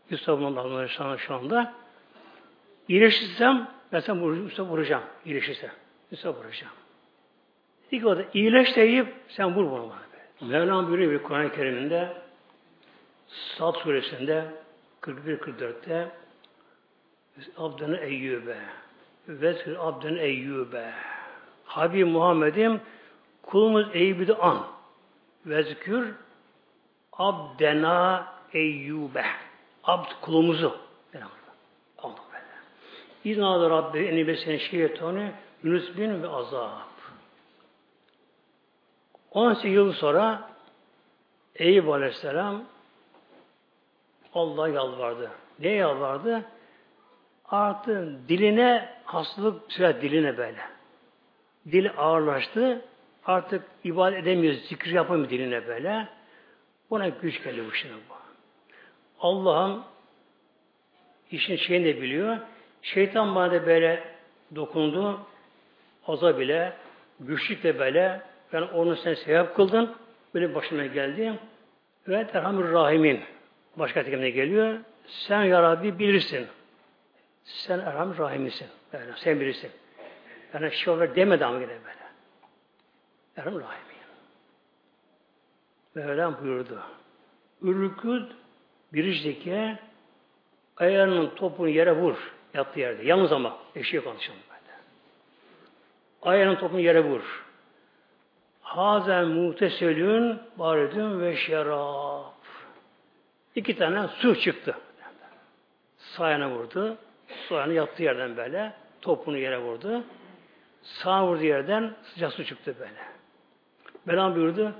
[0.09, 1.73] Yüz vurmam lazım sana şu anda.
[2.87, 4.69] İyileşirsem ben sana vuracağım.
[4.69, 5.03] vuracağım.
[5.25, 5.71] İyileşirse.
[6.11, 6.73] Yüz vuracağım.
[7.91, 10.49] Dedi ki o da iyileş deyip sen vur bunu bana.
[10.49, 12.13] Mevlam buyuruyor Kur'an-ı Kerim'inde
[13.27, 14.45] Sad suresinde
[15.01, 16.11] 41-44'te
[17.57, 18.57] Abdını Eyyübe
[19.27, 20.93] Vezkir Abdını Eyyübe
[21.65, 22.81] Habib Muhammed'im
[23.43, 24.67] kulumuz Eyyüb'ü an
[25.45, 26.15] Vezkür
[27.13, 29.25] Abdena Eyyübe
[29.83, 30.77] Abd kulumuzu
[31.97, 32.45] aldık böyle.
[33.23, 35.31] İznâ Rabbi eni besen şeytanı
[35.63, 36.69] Yunus bin ve azab.
[39.31, 40.49] 18 yıl sonra
[41.55, 42.63] Eyüp Aleyhisselam
[44.33, 45.31] Allah yalvardı.
[45.59, 46.45] Ne yalvardı?
[47.53, 50.59] Artık diline hastalık süre diline böyle.
[51.71, 52.81] Dil ağırlaştı.
[53.25, 56.07] Artık ibadet edemiyor, zikir yapamıyor diline böyle.
[56.89, 58.13] Buna güç geldi bu şimdi bu.
[59.19, 59.83] Allah'ım
[61.31, 62.37] işin şeyini de biliyor.
[62.81, 64.03] Şeytan bana da böyle
[64.55, 65.19] dokundu.
[66.07, 66.73] Aza bile,
[67.19, 68.21] güçlükle böyle
[68.53, 69.95] ben onu sen sevap kıldın.
[70.33, 71.33] Böyle başıma geldi.
[72.07, 73.21] Ve Terhamür Rahimin.
[73.75, 74.79] Başka tekimde geliyor.
[75.07, 76.47] Sen ya Rabbi bilirsin.
[77.43, 78.67] Sen Erham Rahim'sin.
[78.93, 79.71] Böyle, sen bilirsin.
[80.53, 82.03] Yani şey olur demedi ama yine böyle.
[83.37, 83.93] Erham Rahim'in.
[85.95, 86.79] Mevlam buyurdu.
[87.61, 88.31] Ürküd
[88.93, 89.77] birizdeki
[90.77, 92.15] ayağının topunu yere vur.
[92.53, 93.03] Yattığı yerde.
[93.05, 94.77] Yalnız ama eşeği konuşalım böyle.
[96.21, 97.43] Ayağının topunu yere vur.
[98.61, 102.23] Hazen muhteselün baridün ve şerab.
[103.55, 104.77] İki tane su çıktı.
[105.97, 106.97] Sağına vurdu.
[107.49, 108.73] Sağına yattığı yerden böyle.
[109.01, 110.03] Topunu yere vurdu.
[110.83, 112.99] Sağ vurduğu yerden sıcak su çıktı böyle.
[114.07, 114.73] Belam buyurdu.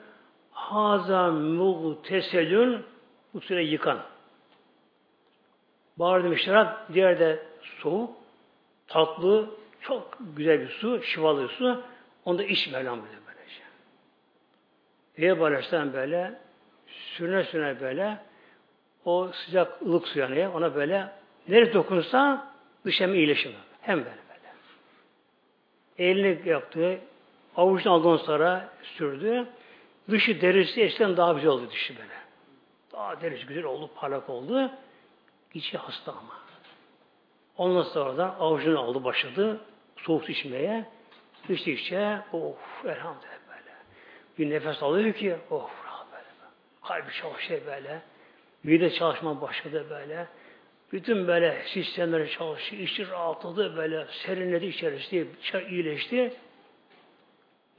[0.51, 2.85] Haza muhteselün
[3.33, 3.99] bu süre yıkan.
[5.97, 7.39] Bağırdı müşterak diğer de
[7.81, 8.09] soğuk,
[8.87, 9.49] tatlı,
[9.81, 11.83] çok güzel bir su, şifalı su.
[12.25, 13.61] Onu da iç Mevlam buyurdu böylece.
[15.17, 16.39] Eyüp Aleyhisselam böyle
[16.87, 18.17] sürüne sürüne böyle
[19.05, 20.53] o sıcak ılık su yanıyor.
[20.53, 21.11] Ona böyle
[21.47, 22.47] nereye dokunsa
[22.85, 23.13] dış hem.
[23.81, 24.49] Hem böyle böyle.
[25.97, 26.99] Elini yaptı.
[27.55, 29.47] Avuçtan aldığı sonra sürdü.
[30.09, 32.13] Dışı derisi eskiden daha güzel oldu dışı böyle.
[32.91, 34.71] Daha derisi güzel oldu, parlak oldu.
[35.53, 36.43] İçi hasta ama.
[37.57, 39.61] Ondan sonra da avucunu aldı başladı.
[39.97, 40.85] Soğuk içmeye.
[41.49, 43.71] İçtikçe of elhamdülillah böyle.
[44.37, 46.25] Bir nefes alıyor ki of rahat böyle.
[46.83, 48.01] Kalbi çalışıyor böyle.
[48.63, 50.27] Mide çalışma başladı böyle.
[50.93, 55.27] Bütün böyle sistemleri çalıştı, içi rahatladı böyle, serinledi içerisi,
[55.69, 56.33] iyileşti.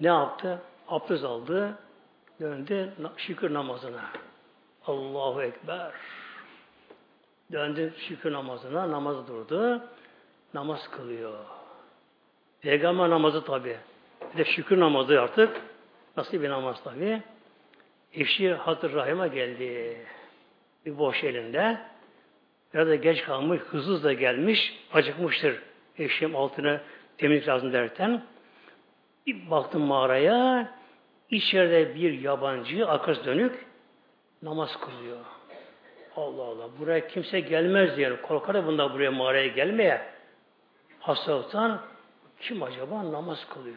[0.00, 0.60] Ne yaptı?
[0.88, 1.78] Abdest aldı,
[2.40, 4.10] döndü şükür namazına.
[4.86, 5.92] Allahu Ekber.
[7.52, 9.82] Döndü şükür namazına, namaz durdu.
[10.54, 11.38] Namaz kılıyor.
[12.60, 13.76] Peygamber namazı tabi.
[14.32, 15.60] Bir de şükür namazı artık.
[16.16, 17.22] Nasıl bir namaz tabi.
[18.12, 19.98] Eşi Hatır Rahim'e geldi
[20.86, 21.93] bir boş elinde.
[22.74, 25.62] Ya da geç kalmış, hızlı da gelmiş, acıkmıştır
[25.98, 26.80] eşeğim altına
[27.18, 28.22] temizlik lazım derken.
[29.26, 30.72] Bir baktım mağaraya,
[31.30, 33.66] içeride bir yabancı, arkası dönük,
[34.42, 35.18] namaz kılıyor.
[36.16, 40.00] Allah Allah, buraya kimse gelmez diye, korkar bunda buraya mağaraya gelmeye.
[41.00, 41.80] Hastalıktan
[42.40, 43.76] kim acaba namaz kılıyor?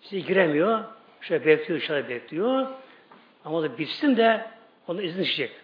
[0.00, 0.84] Size giremiyor.
[1.20, 2.66] Şöyle bekliyor, dışarıda bekliyor.
[3.44, 4.46] Ama da bitsin de
[4.88, 5.56] onu izin isteyecek.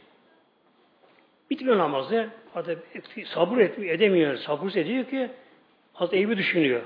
[1.51, 2.29] Bitmiyor namazı.
[2.55, 2.79] Artık
[3.27, 4.37] sabır etmiyor, edemiyor.
[4.37, 5.31] Sabır ediyor ki
[5.93, 6.83] Hazreti Eyüp'ü düşünüyor.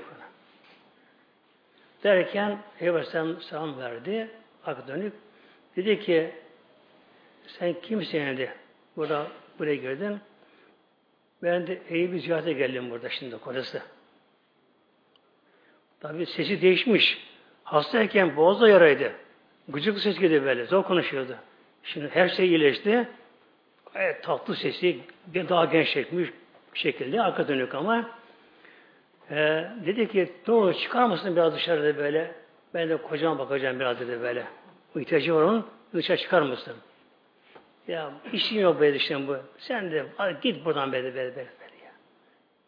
[2.03, 3.05] Derken Eyüp
[3.49, 4.29] selam verdi.
[4.65, 5.13] Arka dönük.
[5.75, 6.31] Dedi ki
[7.47, 8.53] sen kimsin dedi.
[8.97, 9.27] Burada
[9.59, 10.19] buraya girdin.
[11.43, 13.81] Ben de Eyüp'ü ziyarete geldim burada şimdi kocası.
[15.99, 17.27] Tabi sesi değişmiş.
[17.63, 19.11] Hastayken boğazda yaraydı.
[19.67, 20.65] Gıcık ses geliyor böyle.
[20.65, 21.35] Zor konuşuyordu.
[21.83, 23.07] Şimdi her şey iyileşti.
[23.93, 24.99] Gayet tatlı sesi
[25.49, 26.29] daha gençleşmiş
[26.73, 28.09] şekilde arka dönük ama
[29.31, 29.35] e,
[29.85, 32.31] dedi ki olur çıkar mısın biraz dışarıda böyle
[32.73, 34.43] ben de kocama bakacağım biraz dedi böyle.
[34.95, 36.73] Bu ihtiyacı var onun dışarı çıkar mısın?
[37.87, 39.37] Ya işin yok böyle işte bu.
[39.57, 40.05] Sen de
[40.41, 41.35] git buradan böyle böyle böyle.
[41.35, 41.91] böyle ya.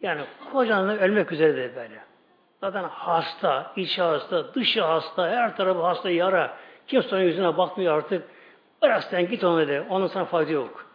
[0.01, 0.21] Yani
[0.51, 1.99] kocanla ölmek üzere de böyle.
[2.61, 6.57] Zaten hasta, iç hasta, dışı hasta, her tarafı hasta, yara.
[6.87, 8.23] Kimse onun yüzüne bakmıyor artık.
[8.81, 9.81] Bırak sen git onu de.
[9.89, 10.85] Onun sana fayda yok.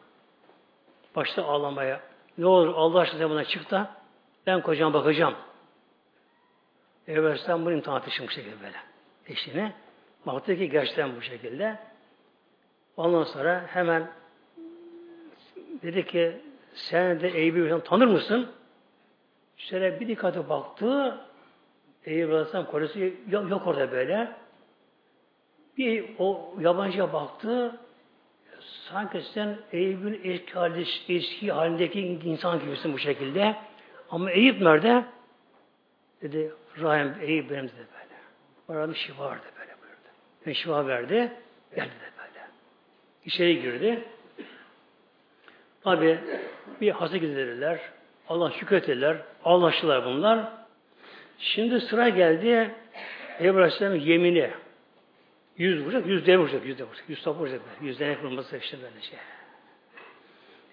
[1.17, 2.01] Başta ağlamaya.
[2.39, 3.91] Ne olur Allah aşkına buna çık da
[4.47, 5.35] ben kocama bakacağım.
[7.09, 8.77] Evvelsen bunu imtihan etmişim bu şekilde böyle.
[9.27, 9.73] Eşine.
[10.27, 11.79] Baktı ki gerçekten bu şekilde.
[12.97, 14.11] Ondan sonra hemen
[15.83, 16.41] dedi ki
[16.75, 18.51] sen de Eyüp'ü tanır mısın?
[19.57, 21.21] Şöyle bir dikkate baktı.
[22.05, 24.33] Eyüp Aleyhisselam kolesi yok, yok orada böyle.
[25.79, 27.81] Bir o yabancıya baktı.
[28.93, 33.57] Sanki sen Eyüp'ün eski, eski halindeki insan gibisin bu şekilde.
[34.11, 35.05] Ama Eyüp nerede?
[36.23, 38.15] Dedi, Rahim Eyüp benim dedi böyle.
[38.69, 40.09] Bana bir şifa vardı böyle buyurdu.
[40.47, 41.33] Ben şifa verdi,
[41.75, 42.47] geldi de böyle.
[43.25, 44.05] İçeri girdi.
[45.85, 46.19] Tabi
[46.81, 47.81] bir hasta giderirler.
[48.29, 49.17] Allah şükrettiler.
[49.45, 50.49] Anlaştılar bunlar.
[51.39, 52.75] Şimdi sıra geldi
[53.41, 54.51] Eyüp Aleyhisselam'ın yemini.
[55.61, 57.05] Yüz vuracak, yüz de vuracak, yüz de vuracak.
[57.09, 57.61] Yüz top vuracak.
[57.81, 59.19] Yüz denek vurması işte böyle şey.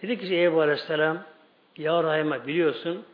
[0.02, 1.24] Dedi ki Eyüp Aleyhisselam
[1.78, 3.06] Ya Rahim'e biliyorsun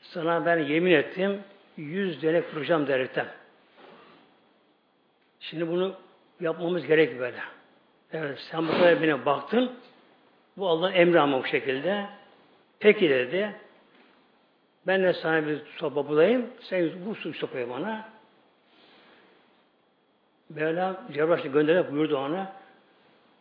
[0.00, 1.40] sana ben yemin ettim
[1.76, 3.26] yüz denek vuracağım derekten.
[5.40, 5.94] Şimdi bunu
[6.40, 7.40] yapmamız gerek böyle.
[8.12, 9.72] Evet sen bu kadar bine baktın.
[10.56, 12.06] Bu Allah'ın emri ama bu şekilde.
[12.80, 13.52] Peki dedi.
[14.86, 16.46] Ben de sana bir sopa bulayım.
[16.60, 18.17] Sen bu su sopayı bana.
[20.48, 22.52] Mevla Cebrail'i gönderip buyurdu ona.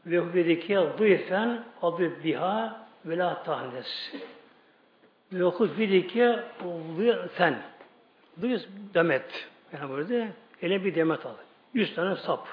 [0.06, 4.14] Ve hubedeki duyfen adı biha ve la tahnes.
[5.34, 6.40] Ve hubedeki
[7.38, 7.62] sen.
[8.42, 9.48] Duyuz demet.
[9.74, 10.28] Yani burada
[10.62, 11.34] ele bir demet al.
[11.74, 12.48] Yüz tane sap.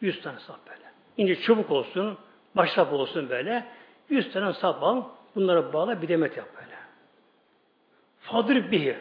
[0.00, 0.84] Yüz tane sap böyle.
[1.16, 2.18] İnce çubuk olsun,
[2.56, 3.64] baş sap olsun böyle.
[4.08, 5.04] Yüz tane sap al.
[5.34, 6.76] Bunları bağla bir demet yap böyle.
[8.20, 8.96] Fadır bihi.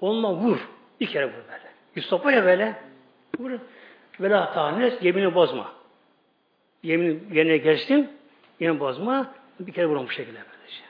[0.00, 0.68] Onunla vur.
[1.00, 1.70] Bir kere vur böyle.
[1.96, 2.74] Bir sopa ya böyle.
[3.38, 3.50] Vur.
[4.20, 5.72] Vela tahnes yemini bozma.
[6.82, 8.10] Yemin yerine geçtin.
[8.60, 9.34] Yemin bozma.
[9.60, 10.82] Bir kere vurun bu şekilde böylece.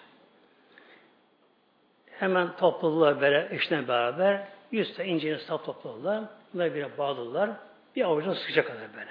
[2.10, 4.48] Hemen topladılar böyle eşine beraber.
[4.72, 6.24] Yüz tane incini sap topladılar.
[6.54, 7.50] Bunları bir bağladılar.
[7.96, 9.10] Bir avucuna sıkacak kadar böyle.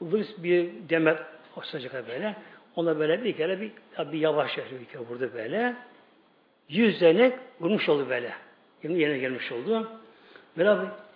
[0.00, 1.18] Bu bir demet
[1.62, 2.36] sıkacak kadar böyle.
[2.76, 3.72] Ona böyle bir kere bir,
[4.12, 5.76] bir yavaş yapıyor bir kere vurdu böyle.
[6.68, 7.02] Yüz
[7.60, 8.32] vurmuş oldu böyle.
[8.82, 9.90] Yemin yerine gelmiş oldu.
[10.56, 10.70] Böyle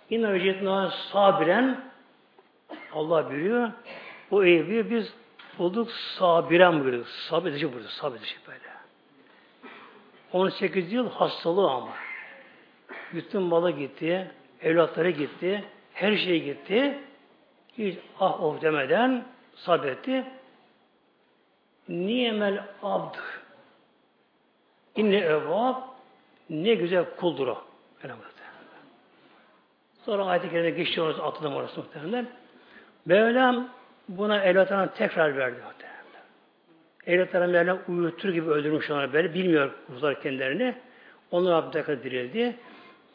[0.09, 1.81] İnne vecetna sabiren
[2.93, 3.71] Allah buyuruyor.
[4.31, 5.13] O evi biz
[5.57, 7.05] bulduk sabiren buyuruyor.
[7.05, 7.91] Sabredici buyuruyor.
[7.91, 8.59] Sabredici böyle.
[10.33, 11.93] 18 yıl hastalığı ama.
[13.13, 15.63] Bütün malı gitti, evlatları gitti,
[15.93, 16.99] her şey gitti.
[17.77, 19.25] Hiç ah of demeden
[19.55, 20.25] sabretti.
[21.89, 23.15] Niyemel abd.
[24.95, 25.75] İnne evvab
[26.49, 27.63] ne güzel kuldur o.
[28.03, 28.34] Elhamdülillah.
[30.05, 32.27] Sonra ayet-i kerime geçiyoruz atladım orası muhtemelen.
[33.05, 33.69] Mevlam
[34.09, 35.95] buna evlatlarına tekrar verdi muhtemelen.
[37.05, 39.33] Evlatlarına Mevlam uyutur gibi öldürmüş onları böyle.
[39.33, 40.75] Bilmiyor kuzular kendilerini.
[41.31, 42.55] Onlar Rabbim tekrar dirildi.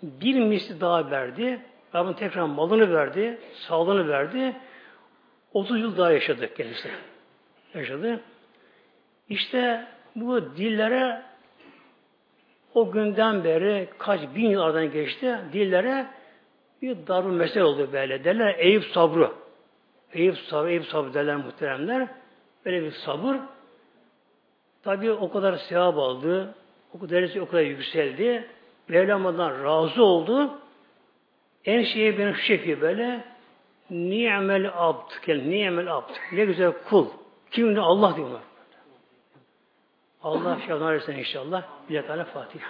[0.02, 1.60] Bir misli daha verdi.
[1.94, 3.38] Rabbim tekrar malını verdi.
[3.54, 4.56] Sağlığını verdi.
[5.52, 6.90] 30 yıl daha yaşadı kendisi.
[7.74, 8.20] Yaşadı.
[9.28, 9.86] İşte
[10.16, 11.22] bu dillere
[12.74, 15.38] o günden beri kaç bin yıllardan geçti.
[15.52, 16.06] Dillere
[16.82, 18.24] bir darbe mesele oldu böyle.
[18.24, 19.32] Derler Eyüp sabrı.
[20.12, 22.08] Eyüp sabrı, Eyüp sabrı derler muhteremler.
[22.64, 23.36] Böyle bir sabır.
[24.82, 26.54] Tabi o kadar sevap aldı.
[26.94, 28.48] O kadar, o kadar yükseldi.
[28.88, 30.58] Mevlama'dan razı oldu.
[31.64, 33.24] En şeye benim şekilde böyle
[33.90, 35.28] Ni'mel abd.
[35.28, 36.10] Ni'mel abd.
[36.32, 37.06] Ne güzel kul.
[37.50, 38.42] Kim Allah diyorlar.
[40.22, 41.62] Allah şahane inşallah.
[41.88, 42.68] Bir Fatiha.